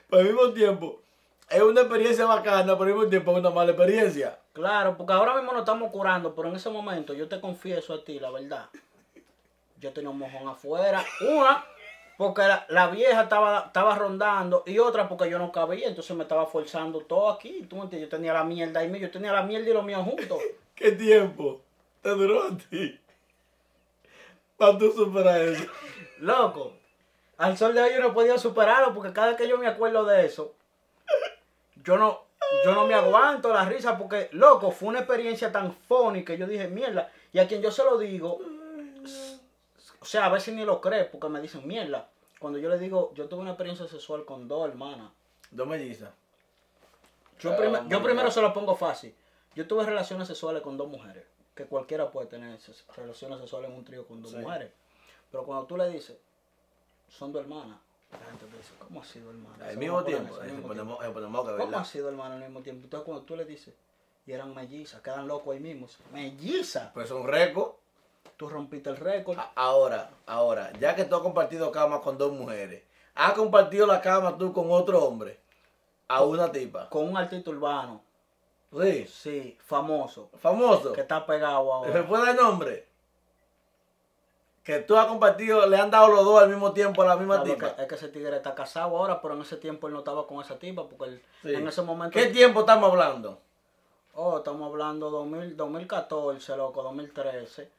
Pero 0.09 0.21
al 0.21 0.27
mismo 0.27 0.51
tiempo, 0.51 1.01
es 1.47 1.61
una 1.61 1.81
experiencia 1.81 2.25
bacana, 2.25 2.77
pero 2.77 2.83
al 2.83 2.95
mismo 2.95 3.07
tiempo 3.07 3.31
es 3.31 3.37
una 3.37 3.49
mala 3.51 3.71
experiencia. 3.71 4.39
Claro, 4.53 4.97
porque 4.97 5.13
ahora 5.13 5.35
mismo 5.35 5.51
nos 5.51 5.61
estamos 5.61 5.91
curando, 5.91 6.33
pero 6.33 6.49
en 6.49 6.55
ese 6.55 6.69
momento 6.69 7.13
yo 7.13 7.27
te 7.27 7.39
confieso 7.39 7.93
a 7.93 8.03
ti, 8.03 8.19
la 8.19 8.31
verdad. 8.31 8.67
Yo 9.77 9.93
tenía 9.93 10.09
un 10.09 10.17
mojón 10.17 10.47
afuera. 10.47 11.03
Una, 11.21 11.65
porque 12.21 12.43
la, 12.43 12.67
la 12.69 12.87
vieja 12.87 13.23
estaba, 13.23 13.63
estaba 13.65 13.95
rondando. 13.95 14.61
Y 14.67 14.77
otra, 14.77 15.09
porque 15.09 15.27
yo 15.27 15.39
no 15.39 15.51
cabía. 15.51 15.87
Entonces 15.87 16.15
me 16.15 16.21
estaba 16.21 16.45
forzando 16.45 16.99
todo 16.99 17.31
aquí. 17.31 17.65
¿Tú 17.67 17.77
me 17.77 17.81
entiendes? 17.81 18.11
Yo 18.11 18.15
tenía 18.15 18.31
la 18.31 18.43
mierda 18.43 18.79
ahí. 18.79 18.99
Yo 18.99 19.09
tenía 19.09 19.31
la 19.31 19.41
mierda 19.41 19.67
y 19.67 19.73
lo 19.73 19.81
mío 19.81 20.03
juntos. 20.03 20.39
¿Qué 20.75 20.91
tiempo 20.91 21.61
te 22.03 22.09
duró 22.09 22.43
a 22.43 22.55
ti? 22.55 22.99
Para 24.55 24.77
tú 24.77 24.91
superar 24.91 25.41
eso. 25.41 25.65
Loco. 26.19 26.73
Al 27.39 27.57
sol 27.57 27.73
de 27.73 27.81
hoy 27.81 27.91
yo 27.91 27.99
no 27.99 28.13
podido 28.13 28.37
superarlo 28.37 28.93
porque 28.93 29.13
cada 29.13 29.29
vez 29.29 29.37
que 29.37 29.47
yo 29.47 29.57
me 29.57 29.65
acuerdo 29.65 30.05
de 30.05 30.23
eso, 30.23 30.53
yo 31.83 31.97
no, 31.97 32.25
yo 32.63 32.75
no 32.75 32.85
me 32.85 32.93
aguanto 32.93 33.51
la 33.51 33.65
risa 33.65 33.97
porque, 33.97 34.29
loco, 34.33 34.69
fue 34.69 34.89
una 34.89 34.99
experiencia 34.99 35.51
tan 35.51 35.73
funny 35.73 36.23
que 36.23 36.37
yo 36.37 36.45
dije, 36.45 36.67
mierda. 36.67 37.11
Y 37.33 37.39
a 37.39 37.47
quien 37.47 37.63
yo 37.63 37.71
se 37.71 37.83
lo 37.83 37.97
digo, 37.97 38.39
o 39.99 40.05
sea, 40.05 40.25
a 40.25 40.29
veces 40.29 40.53
ni 40.53 40.65
lo 40.65 40.81
cree 40.81 41.05
porque 41.05 41.29
me 41.29 41.41
dicen, 41.41 41.67
mierda. 41.67 42.10
Cuando 42.41 42.57
yo 42.57 42.69
le 42.69 42.79
digo, 42.79 43.13
yo 43.13 43.29
tuve 43.29 43.41
una 43.41 43.51
experiencia 43.51 43.87
sexual 43.87 44.25
con 44.25 44.47
dos 44.47 44.67
hermanas. 44.67 45.11
Dos 45.51 45.67
mellizas. 45.67 46.09
Yo, 47.39 47.55
prim- 47.55 47.71
yo 47.71 47.79
bueno. 47.83 48.03
primero 48.03 48.31
se 48.31 48.41
lo 48.41 48.51
pongo 48.51 48.75
fácil. 48.75 49.13
Yo 49.55 49.67
tuve 49.67 49.85
relaciones 49.85 50.27
sexuales 50.27 50.63
con 50.63 50.75
dos 50.75 50.87
mujeres. 50.89 51.23
Que 51.53 51.65
cualquiera 51.65 52.09
puede 52.09 52.25
tener 52.25 52.57
relaciones 52.95 53.39
sexuales 53.39 53.69
en 53.69 53.77
un 53.77 53.85
trío 53.85 54.07
con 54.07 54.23
dos 54.23 54.31
Sí. 54.31 54.37
mujeres. 54.37 54.71
Pero 55.29 55.45
cuando 55.45 55.65
tú 55.67 55.77
le 55.77 55.87
dices, 55.89 56.17
son 57.09 57.31
dos 57.31 57.43
hermanas, 57.43 57.77
la 58.11 58.17
gente 58.31 58.45
te 58.47 58.57
dice, 58.57 58.71
¿cómo 58.79 59.01
ha 59.01 59.05
sido 59.05 59.29
hermana? 59.29 59.63
Al 59.67 59.77
mismo 59.77 60.03
tiempo. 60.03 60.35
¿Cómo 61.57 61.77
ha 61.77 61.85
sido 61.85 62.09
hermana 62.09 62.35
al 62.35 62.41
mismo 62.41 62.61
tiempo? 62.61 62.85
Entonces 62.85 63.05
cuando 63.05 63.23
tú 63.23 63.35
le 63.35 63.45
dices, 63.45 63.75
y 64.25 64.31
eran 64.31 64.55
mellizas, 64.55 64.99
quedan 65.01 65.27
locos 65.27 65.53
ahí 65.53 65.59
mismo. 65.59 65.87
Mellizas. 66.11 66.91
Pues 66.93 67.07
son 67.07 67.27
récord. 67.27 67.73
Tú 68.37 68.49
rompiste 68.49 68.89
el 68.89 68.97
récord. 68.97 69.37
Ahora, 69.55 70.09
ahora, 70.25 70.71
ya 70.79 70.95
que 70.95 71.05
tú 71.05 71.15
has 71.15 71.21
compartido 71.21 71.71
cama 71.71 72.01
con 72.01 72.17
dos 72.17 72.31
mujeres, 72.31 72.83
¿has 73.15 73.33
compartido 73.33 73.85
la 73.85 74.01
cama 74.01 74.37
tú 74.37 74.51
con 74.51 74.71
otro 74.71 75.03
hombre? 75.03 75.39
A 76.07 76.23
una 76.23 76.51
tipa. 76.51 76.89
Con 76.89 77.07
un 77.07 77.17
artista 77.17 77.51
urbano. 77.51 78.01
Sí. 78.79 79.05
Sí, 79.07 79.57
famoso. 79.63 80.29
Famoso. 80.39 80.93
Que 80.93 81.01
está 81.01 81.25
pegado 81.25 81.65
¿Se 81.83 81.89
ahora. 81.89 82.07
puede 82.07 82.25
dar 82.25 82.35
nombre? 82.35 82.87
Que 84.63 84.79
tú 84.79 84.95
has 84.95 85.07
compartido, 85.07 85.65
le 85.67 85.77
han 85.77 85.89
dado 85.89 86.07
los 86.09 86.23
dos 86.23 86.41
al 86.41 86.49
mismo 86.49 86.71
tiempo 86.71 87.01
a 87.01 87.05
la 87.05 87.15
misma 87.17 87.41
Claro, 87.41 87.53
tipa. 87.55 87.75
que- 87.75 87.81
es 87.81 87.87
que 87.87 87.95
ese 87.95 88.09
tigre 88.09 88.35
está 88.37 88.53
casado 88.53 88.95
ahora, 88.97 89.21
pero 89.21 89.33
en 89.33 89.41
ese 89.41 89.57
tiempo 89.57 89.87
él 89.87 89.93
no 89.93 89.99
estaba 89.99 90.27
con 90.27 90.39
esa 90.41 90.57
tipa, 90.59 90.87
porque 90.87 91.05
él- 91.13 91.21
Sí. 91.41 91.53
en 91.53 91.67
ese 91.67 91.81
momento... 91.81 92.17
¿Qué 92.17 92.27
tiempo 92.27 92.59
estamos 92.61 92.91
hablando? 92.91 93.39
Oh, 94.13 94.37
estamos 94.37 94.67
hablando 94.69 95.09
2000, 95.09 95.55
2014, 95.57 96.55
loco, 96.55 96.83
2013. 96.83 97.69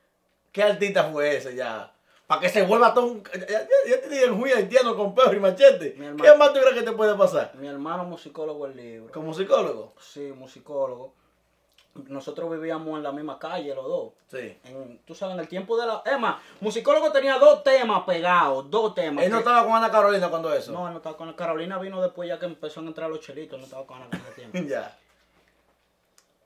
¿Qué 0.53 0.63
artista 0.63 1.05
fue 1.05 1.37
ese 1.37 1.55
ya? 1.55 1.93
Para 2.27 2.41
que 2.41 2.49
se 2.49 2.63
vuelva 2.63 2.95
todo 2.95 3.07
un... 3.07 3.25
Ya, 3.25 3.47
ya, 3.47 3.67
ya 3.89 4.01
te 4.01 4.09
dije 4.09 4.29
Juan 4.29 4.53
haitiano 4.57 4.95
con 4.97 5.15
perro 5.15 5.35
y 5.35 5.41
machete. 5.41 5.95
Mi 5.99 6.07
hermano- 6.07 6.23
¿Qué 6.33 6.39
más 6.39 6.53
tú 6.53 6.61
crees 6.61 6.75
que 6.75 6.83
te 6.83 6.93
puede 6.93 7.15
pasar? 7.17 7.53
Mi 7.57 7.67
hermano 7.67 8.05
musicólogo 8.05 8.67
el 8.67 8.77
libro. 8.77 9.13
Como 9.13 9.35
psicólogo. 9.35 9.93
Sí, 10.01 10.33
musicólogo. 10.37 11.13
Nosotros 11.95 12.51
vivíamos 12.51 12.97
en 12.97 13.03
la 13.03 13.13
misma 13.13 13.39
calle, 13.39 13.75
los 13.75 13.85
dos. 13.85 14.13
Sí. 14.31 14.57
En, 14.65 14.99
tú 15.05 15.15
sabes, 15.15 15.35
en 15.35 15.41
el 15.41 15.49
tiempo 15.49 15.77
de 15.79 15.87
la... 15.87 16.03
Es 16.07 16.19
más, 16.19 16.37
musicólogo 16.61 17.13
tenía 17.13 17.39
dos 17.39 17.63
temas 17.63 18.05
pegados, 18.05 18.71
dos 18.71 18.95
temas. 18.95 19.25
Él 19.25 19.31
no 19.31 19.37
que- 19.37 19.41
estaba 19.41 19.65
con 19.67 19.75
Ana 19.75 19.91
Carolina 19.91 20.31
cuando 20.31 20.55
eso. 20.55 20.73
No, 20.73 20.87
él 20.87 20.93
no 20.95 20.99
estaba 21.01 21.19
con 21.19 21.31
Carolina 21.35 21.79
vino 21.79 22.01
después 22.01 22.29
ya 22.31 22.39
que 22.39 22.47
empezó 22.47 22.81
a 22.81 22.85
entrar 22.85 23.11
los 23.11 23.21
chelitos, 23.21 23.59
no 23.59 23.65
estaba 23.67 23.85
con 23.87 23.99
Ana 24.01 24.09
tiempo. 24.35 24.57
ya. 24.67 24.97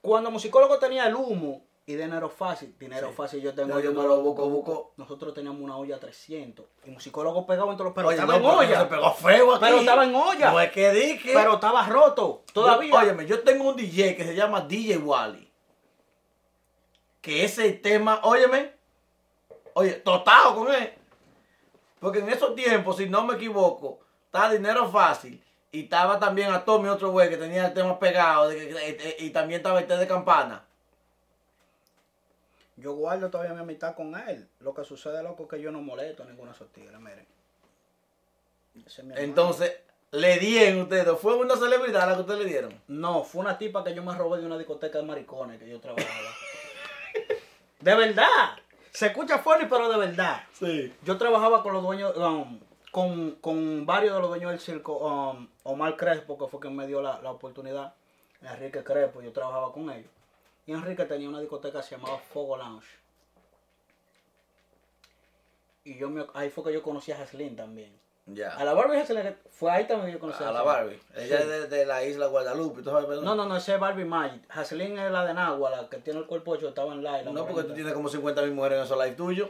Cuando 0.03 0.31
musicólogo 0.33 0.79
tenía 0.81 1.07
el 1.07 1.15
humo 1.15 1.63
y 1.89 1.95
dinero 1.95 2.29
fácil, 2.29 2.75
dinero 2.79 3.09
Sí. 3.11 3.15
fácil 3.15 3.41
yo 3.41 3.55
tengo, 3.55 3.69
No, 3.75 3.81
yo 3.81 3.93
no 3.93 4.03
lo 4.03 4.21
busco, 4.21 4.49
busco. 4.51 4.93
Nosotros 4.97 5.33
teníamos 5.35 5.61
una 5.61 5.77
olla 5.77 6.01
300 6.01 6.67
y 6.85 6.91
musicólogo 6.91 7.47
pegado 7.47 7.71
entre 7.71 7.85
los 7.85 7.95
pero 7.95 8.09
Oye, 8.09 8.17
estaba 8.19 8.39
no, 8.39 8.53
en 8.53 8.59
olla. 8.69 8.81
Se 8.81 8.87
pegó 8.87 9.15
feo 9.15 9.55
aquí. 9.55 9.65
Pero 9.65 9.79
estaba 9.79 10.05
en 10.05 10.15
olla. 10.15 10.51
No 10.51 10.61
es 10.61 10.73
que 10.73 10.91
dije. 10.91 11.31
Pero 11.33 11.55
estaba 11.55 11.87
roto 11.87 12.43
todavía. 12.53 12.91
Yo- 12.93 12.99
óyeme, 12.99 13.27
yo 13.27 13.41
tengo 13.43 13.69
un 13.71 13.77
DJ 13.77 14.17
que 14.17 14.25
se 14.25 14.35
llama 14.35 14.63
DJ 14.63 14.99
Wally. 14.99 15.49
Que 17.21 17.45
ese 17.45 17.71
tema, 17.73 18.21
óyeme, 18.25 18.73
oye, 19.75 19.93
totado 19.95 20.55
con 20.57 20.73
él. 20.75 20.93
Porque 22.01 22.19
en 22.21 22.29
esos 22.29 22.55
tiempos, 22.55 22.97
si 22.99 23.09
no 23.09 23.25
me 23.25 23.35
equivoco, 23.35 24.01
estaba 24.27 24.51
dinero 24.51 24.89
fácil. 24.91 25.43
Y 25.73 25.85
estaba 25.85 26.19
también 26.19 26.53
a 26.53 26.65
Tommy, 26.65 26.89
otro 26.89 27.11
güey 27.11 27.29
que 27.29 27.37
tenía 27.37 27.67
el 27.67 27.75
tema 27.75 27.99
pegado. 27.99 28.49
de 28.49 28.57
que- 28.69 28.97
que- 28.97 29.17
y 29.21 29.31
también 29.31 29.59
estaba 29.61 29.79
el 29.81 29.87
té 29.87 29.97
de 29.97 30.07
campana. 30.07 30.65
Yo 32.77 32.93
guardo 32.95 33.31
todavía 33.31 33.55
mi 33.55 33.61
amistad 33.61 33.95
con 33.95 34.15
él. 34.29 34.49
Lo 34.61 34.75
que 34.75 34.85
sucede, 34.85 35.23
loco, 35.23 35.45
es 35.45 35.49
que 35.49 35.61
yo 35.61 35.73
no 35.73 35.81
molesto 35.81 36.23
a 36.23 36.27
ninguno 36.27 36.51
de 36.51 36.57
esos 36.57 36.73
tigres, 36.73 37.01
miren. 37.01 37.27
Es. 38.87 38.99
Entonces, 39.17 39.73
le 40.11 40.39
dieron 40.39 40.83
ustedes. 40.83 41.19
¿Fue 41.19 41.35
una 41.37 41.57
celebridad 41.57 42.07
la 42.07 42.15
que 42.15 42.21
ustedes 42.21 42.41
le 42.41 42.47
dieron? 42.47 42.83
No, 42.89 43.25
fue 43.25 43.41
una 43.41 43.57
tipa 43.57 43.83
que 43.83 43.95
yo 43.95 44.03
me 44.03 44.15
robé 44.15 44.41
de 44.41 44.47
una 44.47 44.59
discoteca 44.59 44.99
de 44.99 45.05
maricones 45.05 45.59
que 45.59 45.69
yo 45.69 45.81
trabajaba. 45.81 46.31
de 47.81 47.95
verdad. 47.95 48.59
Se 48.93 49.07
escucha 49.07 49.39
funny, 49.39 49.67
pero 49.69 49.89
de 49.89 49.99
verdad. 49.99 50.43
Sí. 50.53 50.95
Yo 51.03 51.17
trabajaba 51.17 51.63
con 51.63 51.73
los 51.73 51.83
dueños, 51.83 52.15
um, 52.17 52.61
con, 52.91 53.33
con 53.37 53.87
varios 53.87 54.15
de 54.15 54.21
los 54.21 54.29
dueños 54.29 54.51
del 54.51 54.61
circo. 54.61 54.99
um, 54.99 55.49
Omar 55.65 55.97
Crespo, 55.97 56.39
que 56.39 56.47
fue 56.47 56.61
quien 56.61 56.77
me 56.77 56.87
dio 56.87 57.01
la, 57.01 57.21
la 57.23 57.31
oportunidad. 57.31 57.95
Enrique 58.43 58.85
Crespo, 58.85 59.23
yo 59.23 59.33
trabajaba 59.33 59.73
con 59.73 59.91
ellos. 59.91 60.11
Y 60.67 60.73
Enrique 60.73 61.05
tenía 61.05 61.29
una 61.29 61.41
discoteca 61.41 61.81
que 61.81 61.87
se 61.87 61.97
llamaba 61.97 62.19
Fogo 62.19 62.57
Lounge. 62.57 62.87
Y 65.85 65.97
yo 65.99 66.09
me- 66.11 66.27
ahí 66.35 66.51
fue 66.51 66.65
que 66.65 66.73
yo 66.73 66.83
conocí 66.83 67.13
a 67.13 67.17
Jaslyn 67.17 67.55
también. 67.55 67.97
Ya. 68.27 68.51
A 68.57 68.65
la 68.65 68.75
Barbie 68.75 68.99
Jaslyn, 68.99 69.37
fue 69.53 69.71
ahí 69.71 69.87
también 69.87 70.09
que 70.09 70.13
yo 70.15 70.19
conocí 70.19 70.43
A 70.43 70.51
la 70.51 70.59
Jaslyn. 70.59 70.67
Barbie. 70.67 71.01
Ella 71.15 71.37
Sí. 71.37 71.43
es 71.45 71.49
de, 71.49 71.69
de 71.69 71.87
la 71.87 72.05
isla 72.05 72.27
Guadalupe. 72.27 72.83
¿tú 72.83 72.91
sabes, 72.91 73.23
No, 73.23 73.37
no, 73.37 73.47
no, 73.47 73.57
ese 73.57 73.75
es 73.75 73.81
Barbie 73.81 74.05
Magic. 74.05 74.43
Jaslyn 74.49 74.99
es 74.99 75.13
la 75.13 75.25
de 75.25 75.35
Nagua, 75.35 75.71
la 75.71 75.89
que 75.89 75.99
tiene 75.99 76.19
el 76.19 76.27
cuerpo 76.27 76.57
hecho, 76.57 76.69
estaba 76.69 76.93
en 76.93 77.05
live. 77.05 77.23
la 77.25 77.31
No, 77.31 77.47
porque 77.47 77.63
tú 77.69 77.75
tienes 77.75 77.93
como 77.95 78.09
50 78.09 78.43
mil 78.43 78.51
mujeres 78.53 78.79
en 78.79 78.85
esos 78.85 78.99
live 78.99 79.15
tuyos. 79.15 79.49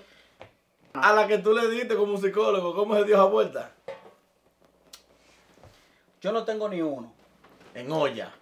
A 0.93 1.15
la 1.15 1.27
que 1.27 1.39
tú 1.39 1.55
le 1.55 1.69
diste 1.71 1.97
como 1.97 2.19
psicólogo, 2.19 2.75
¿cómo 2.75 2.95
se 2.97 3.05
dio 3.05 3.15
esa 3.15 3.25
vuelta? 3.25 3.73
Yo 6.21 6.33
no 6.33 6.45
tengo 6.45 6.69
ni 6.69 6.83
uno. 6.83 7.13
En 7.75 7.91
olla. 7.93 8.35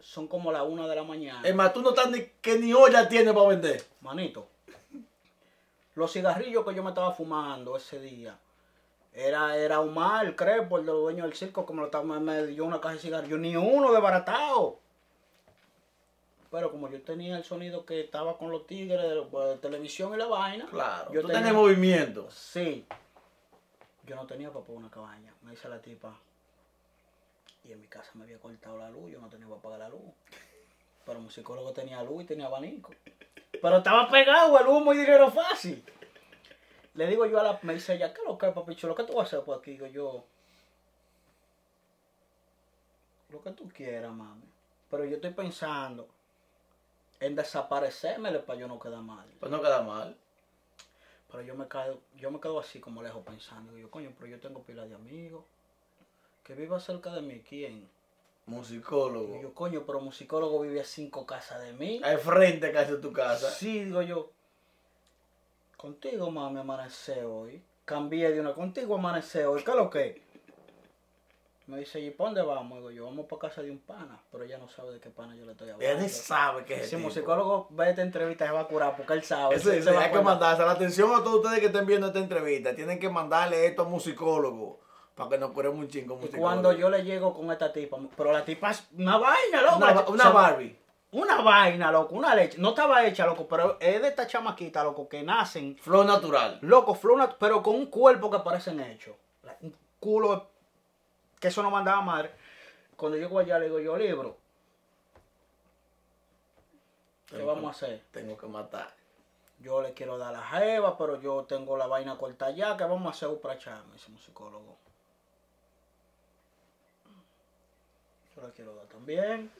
Son 0.00 0.26
como 0.28 0.50
las 0.52 0.62
una 0.62 0.86
de 0.88 0.96
la 0.96 1.02
mañana. 1.04 1.46
Es 1.46 1.54
más, 1.54 1.72
tú 1.72 1.82
no 1.82 1.90
estás 1.90 2.10
ni 2.10 2.24
que 2.40 2.58
ni 2.58 2.72
olla 2.72 3.08
tienes 3.08 3.32
para 3.34 3.48
vender. 3.48 3.84
Manito, 4.00 4.48
los 5.94 6.12
cigarrillos 6.12 6.64
que 6.64 6.74
yo 6.74 6.82
me 6.82 6.90
estaba 6.90 7.12
fumando 7.12 7.76
ese 7.76 8.00
día, 8.00 8.38
era, 9.12 9.56
era 9.56 9.80
Omar, 9.80 10.24
el 10.26 10.36
Crespo, 10.36 10.78
el 10.78 10.86
de 10.86 10.92
los 10.92 11.00
dueños 11.02 11.26
del 11.26 11.36
circo, 11.36 11.66
me, 11.70 11.80
lo 11.80 11.86
estaba, 11.86 12.04
me- 12.04 12.20
me 12.20 12.46
dio 12.46 12.64
una 12.64 12.80
caja 12.80 12.94
de 12.94 13.00
cigarrillos, 13.00 13.38
ni 13.40 13.56
uno 13.56 13.92
desbaratado. 13.92 14.78
Pero 16.50 16.70
como 16.72 16.88
yo 16.90 17.00
tenía 17.02 17.36
el 17.36 17.44
sonido 17.44 17.84
que 17.84 18.00
estaba 18.00 18.36
con 18.38 18.50
los 18.50 18.66
tigres 18.66 19.00
de, 19.02 19.14
la- 19.16 19.46
de 19.46 19.56
televisión 19.58 20.14
y 20.14 20.16
la 20.16 20.26
vaina, 20.26 20.66
Claro. 20.66 21.12
yo 21.12 21.22
tú 21.22 21.28
tenía- 21.28 21.52
movimiento. 21.52 22.28
Sí. 22.30 22.84
Yo 24.06 24.16
no 24.16 24.26
tenía 24.26 24.48
para 24.50 24.64
pagar 24.64 24.78
una 24.78 24.90
cabaña. 24.90 25.32
Me 25.42 25.52
dice 25.52 25.68
la 25.68 25.80
tipa. 25.80 26.12
Y 27.64 27.72
en 27.72 27.80
mi 27.80 27.88
casa 27.88 28.10
me 28.14 28.24
había 28.24 28.38
cortado 28.38 28.78
la 28.78 28.90
luz. 28.90 29.10
Yo 29.10 29.20
no 29.20 29.28
tenía 29.28 29.46
para 29.48 29.60
pagar 29.60 29.78
la 29.80 29.88
luz. 29.88 30.12
Pero 31.04 31.20
mi 31.20 31.30
psicólogo 31.30 31.72
tenía 31.72 32.02
luz 32.02 32.22
y 32.22 32.26
tenía 32.26 32.46
abanico. 32.46 32.92
Pero 33.60 33.78
estaba 33.78 34.08
pegado 34.08 34.58
el 34.58 34.66
humo 34.66 34.92
y 34.92 34.98
dinero 34.98 35.30
fácil. 35.30 35.84
Le 36.94 37.06
digo 37.06 37.26
yo 37.26 37.40
a 37.40 37.42
la... 37.42 37.58
Me 37.62 37.74
dice 37.74 37.94
ella, 37.94 38.12
¿qué 38.12 38.22
lo 38.26 38.36
que 38.36 38.48
es, 38.48 38.52
papi 38.52 38.74
chulo? 38.74 38.94
¿Qué 38.94 39.04
tú 39.04 39.14
vas 39.14 39.24
a 39.24 39.36
hacer 39.36 39.44
por 39.44 39.58
aquí? 39.58 39.72
Digo 39.72 39.86
yo... 39.86 40.24
Lo 43.28 43.42
que 43.42 43.50
tú 43.52 43.68
quieras, 43.68 44.12
mami. 44.12 44.44
Pero 44.90 45.04
yo 45.04 45.16
estoy 45.16 45.30
pensando 45.30 46.08
en 47.20 47.36
desaparecerme 47.36 48.32
para 48.40 48.58
yo 48.58 48.66
no 48.66 48.78
quedar 48.78 49.02
mal. 49.02 49.26
Pues 49.38 49.52
no 49.52 49.60
queda 49.60 49.82
mal. 49.82 50.16
Pero 51.30 51.42
yo 51.42 51.54
me 51.54 51.68
quedo, 51.68 52.00
yo 52.16 52.30
me 52.30 52.40
quedo 52.40 52.58
así 52.58 52.80
como 52.80 53.02
lejos 53.02 53.24
pensando. 53.24 53.72
Digo, 53.72 53.90
coño, 53.90 54.12
pero 54.18 54.26
yo 54.26 54.40
tengo 54.40 54.62
pila 54.62 54.84
de 54.84 54.94
amigos. 54.94 55.44
Que 56.42 56.54
viva 56.54 56.80
cerca 56.80 57.12
de 57.12 57.22
mí, 57.22 57.42
¿quién? 57.48 57.88
Musicólogo. 58.46 59.26
Digo 59.26 59.42
yo, 59.42 59.54
coño, 59.54 59.84
pero 59.86 60.00
musicólogo 60.00 60.60
vive 60.60 60.80
a 60.80 60.84
cinco 60.84 61.24
casas 61.24 61.62
de 61.62 61.72
mí. 61.72 62.00
Al 62.02 62.18
frente 62.18 62.72
casi 62.72 62.92
de 62.92 62.98
tu 62.98 63.12
casa. 63.12 63.50
Sí, 63.50 63.84
digo 63.84 64.02
yo. 64.02 64.30
Contigo, 65.76 66.30
mami, 66.30 66.60
amanecí 66.60 67.12
hoy. 67.24 67.62
Cambié 67.84 68.32
de 68.32 68.40
una 68.40 68.52
contigo, 68.52 68.96
amanecí 68.96 69.38
hoy. 69.38 69.62
¿Qué 69.62 69.70
es 69.70 69.76
lo 69.76 69.88
que? 69.88 70.30
Me 71.68 71.78
dice, 71.78 72.00
¿y 72.00 72.10
para 72.10 72.30
dónde 72.30 72.42
vamos? 72.42 72.78
Digo 72.78 72.90
yo, 72.90 73.04
vamos 73.04 73.26
para 73.26 73.42
casa 73.42 73.62
de 73.62 73.70
un 73.70 73.78
pana. 73.78 74.20
Pero 74.32 74.42
ella 74.42 74.58
no 74.58 74.68
sabe 74.68 74.94
de 74.94 75.00
qué 75.00 75.10
pana 75.10 75.36
yo 75.36 75.46
le 75.46 75.52
estoy 75.52 75.70
hablando. 75.70 76.02
Él 76.02 76.10
sabe 76.10 76.64
que 76.64 76.74
es 76.74 76.88
Si 76.88 76.96
el 76.96 77.02
musicólogo 77.02 77.68
ve 77.70 77.90
esta 77.90 78.02
entrevista 78.02 78.46
se 78.46 78.52
va 78.52 78.60
a 78.60 78.66
curar 78.66 78.96
porque 78.96 79.12
él 79.12 79.22
sabe. 79.22 79.54
Eso, 79.54 79.70
eso, 79.70 79.90
se 79.90 79.94
va 79.94 80.02
a 80.02 80.04
hay 80.06 80.12
que 80.12 80.20
mandarse 80.20 80.64
la 80.64 80.72
atención 80.72 81.12
a 81.14 81.22
todos 81.22 81.36
ustedes 81.36 81.60
que 81.60 81.66
estén 81.66 81.86
viendo 81.86 82.08
esta 82.08 82.18
entrevista. 82.18 82.74
Tienen 82.74 82.98
que 82.98 83.08
mandarle 83.08 83.66
esto 83.66 83.82
a 83.82 83.84
musicólogos 83.84 84.78
para 85.20 85.36
que 85.36 85.38
nos 85.38 85.50
curemos 85.50 85.78
un 85.78 85.88
chingo 85.88 86.18
Y 86.22 86.28
cuando 86.28 86.72
yo 86.72 86.88
le 86.88 87.04
llego 87.04 87.34
con 87.34 87.50
esta 87.52 87.70
tipa, 87.72 87.98
pero 88.16 88.32
la 88.32 88.42
tipa 88.42 88.70
es 88.70 88.88
una 88.96 89.18
vaina, 89.18 89.60
loco. 89.60 89.76
Una, 89.76 89.94
La- 89.94 90.00
una 90.00 90.08
o 90.08 90.16
sea, 90.16 90.30
Barbie. 90.30 90.76
Una 91.12 91.42
vaina, 91.42 91.92
loco, 91.92 92.14
una 92.14 92.34
leche. 92.34 92.56
No 92.58 92.70
estaba 92.70 93.04
hecha, 93.04 93.26
loco, 93.26 93.46
pero 93.46 93.76
es 93.80 94.00
de 94.00 94.08
esta 94.08 94.26
chamaquita, 94.26 94.82
loco, 94.82 95.08
que 95.08 95.22
nacen, 95.22 95.76
Flow 95.76 96.04
natural. 96.04 96.58
loco, 96.62 96.94
fluna, 96.94 97.36
pero 97.38 97.62
con 97.62 97.74
un 97.74 97.86
cuerpo 97.86 98.30
que 98.30 98.38
parecen 98.38 98.80
hechos. 98.80 99.14
Un 99.60 99.74
culo 99.98 100.46
que 101.38 101.48
eso 101.48 101.62
no 101.62 101.70
mandaba 101.70 102.00
madre. 102.00 102.30
Cuando 102.96 103.18
llego 103.18 103.38
allá 103.38 103.58
le 103.58 103.66
digo 103.66 103.80
yo, 103.80 103.96
libro, 103.98 104.36
¿qué 107.26 107.36
Tengo 107.36 107.46
vamos 107.54 107.66
a 107.66 107.70
hacer? 107.70 108.02
Tengo 108.12 108.38
que 108.38 108.46
matar. 108.46 108.94
Yo 109.58 109.82
le 109.82 109.92
quiero 109.92 110.16
dar 110.16 110.32
la 110.32 110.42
jeva, 110.42 110.96
pero 110.96 111.20
yo 111.20 111.44
tengo 111.44 111.76
la 111.76 111.86
vaina 111.86 112.16
corta 112.16 112.50
ya. 112.50 112.76
¿Qué 112.78 112.84
vamos 112.84 113.06
a 113.06 113.10
hacer 113.10 113.38
para 113.40 113.54
echarme? 113.54 113.96
Ese 113.96 114.10
psicólogo. 114.24 114.78
Yo 118.40 118.46
la 118.46 118.52
quiero 118.54 118.74
dar 118.74 118.86
también. 118.86 119.50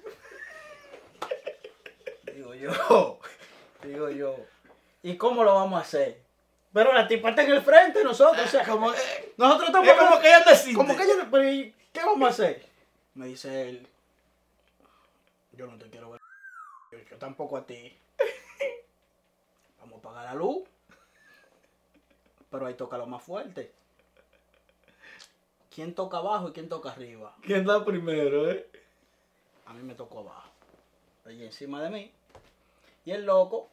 Digo 2.35 2.55
yo. 2.55 3.19
Digo 3.83 4.09
yo. 4.11 4.37
¿Y 5.03 5.17
cómo 5.17 5.45
lo 5.45 5.55
vamos 5.55 5.79
a 5.79 5.83
hacer? 5.83 6.23
Pero 6.73 6.93
la 6.93 7.07
tipa 7.07 7.31
está 7.31 7.43
en 7.43 7.51
el 7.53 7.63
frente 7.63 7.99
de 7.99 8.05
nosotros. 8.05 8.47
O 8.47 8.49
sea, 8.49 8.65
Como, 8.65 8.93
eh, 8.93 9.35
nosotros 9.37 9.69
estamos. 9.69 9.89
es 9.89 9.99
como 9.99 10.21
que 10.21 10.29
ella 10.29 10.45
decide. 10.47 10.75
Como 10.75 10.97
que 10.97 11.03
ella. 11.03 11.29
pero 11.31 11.51
¿y 11.53 11.75
¿Qué 11.93 12.01
vamos 12.01 12.29
a 12.29 12.31
hacer? 12.31 12.65
Me 13.15 13.27
dice 13.27 13.69
él. 13.69 13.87
Yo 15.53 15.67
no 15.67 15.77
te 15.77 15.91
quiero 15.91 16.11
ver. 16.13 16.21
Yo, 16.93 16.99
yo 17.01 17.19
tampoco 17.19 17.57
a 17.57 17.67
ti. 17.67 17.99
Vamos 19.81 19.99
a 19.99 20.03
pagar 20.03 20.25
la 20.25 20.35
luz. 20.35 20.67
Pero 22.51 22.67
ahí 22.67 22.75
toca 22.75 22.97
lo 22.97 23.07
más 23.07 23.23
fuerte. 23.23 23.73
¿Quién 25.73 25.95
toca 25.95 26.19
abajo 26.19 26.49
y 26.49 26.53
quién 26.53 26.69
toca 26.69 26.91
arriba? 26.91 27.33
¿Quién 27.43 27.65
da 27.65 27.85
primero, 27.85 28.51
eh? 28.51 28.69
A 29.67 29.73
mí 29.73 29.85
me 29.85 29.95
tocó 29.95 30.19
abajo. 30.19 30.51
Allí 31.25 31.45
encima 31.45 31.81
de 31.81 31.91
mí. 31.91 32.13
Y 33.05 33.13
el 33.13 33.25
loco 33.25 33.71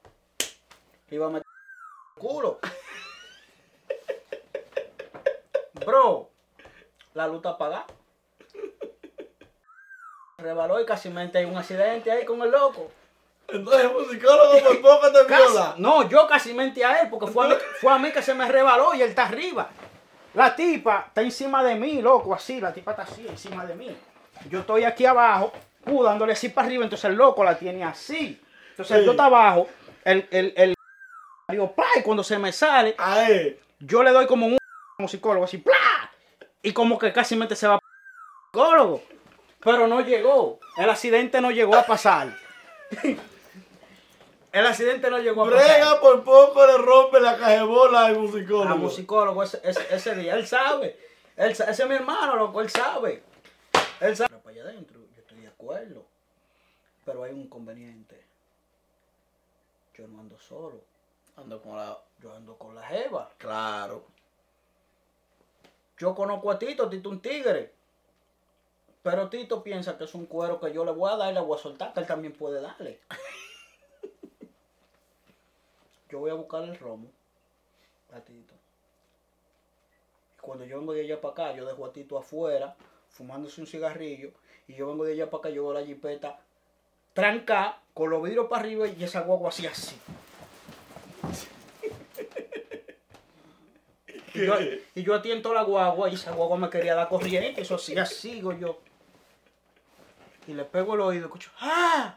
iba 1.10 1.26
a 1.26 1.30
meter 1.30 1.48
el 2.16 2.22
culo. 2.22 2.60
Bro, 5.86 6.30
la 7.16 7.28
luz 7.28 7.38
está 7.38 7.50
apagada. 7.50 7.88
Rebaló 10.38 10.80
y 10.80 10.86
casi 10.86 11.10
hay 11.10 11.46
un 11.46 11.58
accidente 11.58 12.12
ahí 12.12 12.26
con 12.26 12.40
el 12.44 12.52
loco. 12.52 12.92
Entonces 13.48 13.86
el 13.86 13.92
musicólogo 13.92 14.60
por 14.60 14.82
poco 14.82 15.12
te 15.12 15.24
viola. 15.24 15.74
no, 15.78 16.08
yo 16.08 16.28
casi 16.28 16.54
mentí 16.54 16.84
a 16.84 17.02
él 17.02 17.10
porque 17.10 17.26
fue 17.26 17.46
a, 17.46 17.48
mí, 17.48 17.56
fue 17.82 17.92
a 17.92 17.98
mí 17.98 18.12
que 18.12 18.22
se 18.22 18.36
me 18.36 18.48
rebaló 18.48 18.94
y 18.94 19.02
él 19.02 19.10
está 19.10 19.26
arriba. 19.26 19.72
La 20.38 20.56
tipa 20.56 21.06
está 21.08 21.24
encima 21.24 21.64
de 21.64 21.74
mí, 21.74 22.00
loco, 22.00 22.32
así. 22.32 22.62
La 22.62 22.72
tipa 22.72 22.92
está 22.92 23.02
así, 23.02 23.26
encima 23.28 23.66
de 23.66 23.74
mí. 23.74 23.98
Yo 24.48 24.60
estoy 24.60 24.84
aquí 24.84 25.04
abajo, 25.04 25.52
uh, 25.88 26.04
dándole 26.04 26.34
así 26.34 26.50
para 26.50 26.68
arriba, 26.68 26.84
entonces 26.84 27.10
el 27.10 27.16
loco 27.16 27.44
la 27.44 27.58
tiene 27.58 27.84
así. 27.84 28.40
Entonces 28.70 29.00
Sí. 29.00 29.06
yo 29.06 29.12
está 29.12 29.26
abajo, 29.26 29.68
el, 30.04 30.28
el, 30.30 30.54
el, 30.56 30.76
digo, 31.50 31.74
y 31.96 32.04
cuando 32.04 32.24
se 32.24 32.38
me 32.38 32.52
sale, 32.52 32.96
yo 33.80 34.04
le 34.04 34.12
doy 34.12 34.28
como 34.28 34.46
un 34.46 34.60
musicólogo, 35.00 35.46
así, 35.46 35.58
¡plá! 35.58 35.74
Y 36.62 36.72
como 36.72 37.00
que 37.00 37.12
casi 37.12 37.36
mente 37.36 37.56
se 37.56 37.68
va 37.68 37.80
psicólogo. 38.54 39.02
Pero 39.60 39.88
no 39.88 40.02
llegó. 40.02 40.60
El 40.78 40.92
accidente 40.92 41.42
no 41.42 41.50
llegó 41.50 41.76
a 41.76 41.84
pasar. 41.84 42.38
El 44.52 44.66
accidente 44.66 45.10
no 45.10 45.20
llegó 45.20 45.44
a 45.44 45.50
pasar. 45.50 45.66
Brega 45.66 46.02
por 46.02 46.24
poco 46.24 46.66
le 46.66 46.78
rompe 46.78 47.20
la 47.20 47.38
cajebola 47.38 48.06
al 48.06 48.18
musicólogo. 48.18 48.74
A 48.74 48.76
musicólogo 48.76 49.44
ese, 49.44 49.60
ese, 49.64 49.86
ese 49.94 50.16
día. 50.16 50.36
Él 50.36 50.48
sabe. 50.48 50.98
Él, 51.36 51.52
ese 51.52 51.70
es 51.70 51.88
mi 51.88 51.96
hermano, 51.96 52.36
loco. 52.36 52.62
Él 52.62 52.70
sabe. 52.70 53.24
Él 54.00 54.16
sabe. 54.16 54.30
Pero 54.30 54.42
para 54.42 54.56
allá 54.56 54.64
adentro, 54.64 55.00
yo 55.16 55.22
estoy 55.22 55.42
de 55.42 55.48
acuerdo. 55.48 56.06
Pero 57.06 57.24
hay 57.24 57.34
un 57.34 57.42
inconveniente. 57.42 58.26
Yo 59.94 60.08
no 60.08 60.20
ando 60.20 60.38
solo. 60.40 60.82
Ando 61.36 61.62
con 61.62 61.76
la... 61.76 61.98
Yo 62.20 62.34
ando 62.34 62.58
con 62.58 62.74
la 62.74 62.82
jeva. 62.84 63.30
Claro. 63.38 64.06
Yo 65.98 66.16
conozco 66.16 66.52
a 66.52 66.58
Tito, 66.60 66.90
Tito 66.90 67.10
un 67.10 67.22
tigre. 67.22 67.74
Pero 69.04 69.30
Tito 69.30 69.64
piensa 69.64 69.98
que 69.98 70.06
es 70.06 70.14
un 70.14 70.26
cuero 70.26 70.60
que 70.60 70.74
yo 70.74 70.84
le 70.84 70.92
voy 70.92 71.12
a 71.12 71.16
dar 71.16 71.32
y 71.32 71.34
le 71.34 71.42
voy 71.42 71.58
a 71.58 71.62
soltar, 71.62 71.94
que 71.94 72.02
él 72.02 72.08
también 72.08 72.34
puede 72.34 72.62
darle. 72.62 73.00
Yo 76.10 76.20
voy 76.20 76.32
a 76.32 76.36
buscar 76.36 76.64
el 76.64 76.78
romo 76.78 77.12
a 78.14 78.20
Tito. 78.22 78.54
Y 80.38 80.42
cuando 80.42 80.66
yo 80.66 80.80
vengo 80.80 80.94
de 80.94 81.02
allá 81.02 81.20
para 81.20 81.32
acá, 81.34 81.56
yo 81.56 81.66
dejo 81.66 81.86
a 81.86 81.92
Tito 81.92 82.18
afuera, 82.18 82.76
fumándose 83.10 83.62
un 83.62 83.68
cigarrillo, 83.68 84.32
y 84.68 84.76
yo 84.76 84.88
vengo 84.88 85.04
de 85.06 85.14
allá 85.14 85.30
para 85.30 85.40
acá, 85.40 85.50
yo 85.50 85.64
veo 85.64 85.74
la 85.74 85.86
jipeta 85.86 86.40
tranca, 87.14 87.82
con 87.94 88.12
los 88.12 88.22
vidrios 88.22 88.48
para 88.48 88.62
arriba 88.62 88.88
y 88.88 89.04
esa 89.04 89.22
guagua 89.22 89.50
así 89.50 89.66
así. 89.66 89.96
Y 94.34 94.46
yo, 94.46 94.54
y 94.94 95.02
yo 95.02 95.16
atiento 95.16 95.52
la 95.52 95.64
guagua 95.64 96.10
y 96.10 96.14
esa 96.14 96.32
guagua 96.32 96.58
me 96.58 96.70
quería 96.70 96.94
dar 96.94 97.10
corriente, 97.10 97.62
eso 97.62 97.74
así, 97.74 97.98
así 97.98 98.34
sigo 98.34 98.54
yo. 98.54 98.78
Y 100.46 100.54
le 100.54 100.64
pego 100.64 100.94
el 100.94 101.02
oído, 101.02 101.26
escucho, 101.26 101.50
¡ah! 101.60 102.16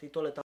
Tito 0.00 0.22
le 0.22 0.30
está 0.30 0.40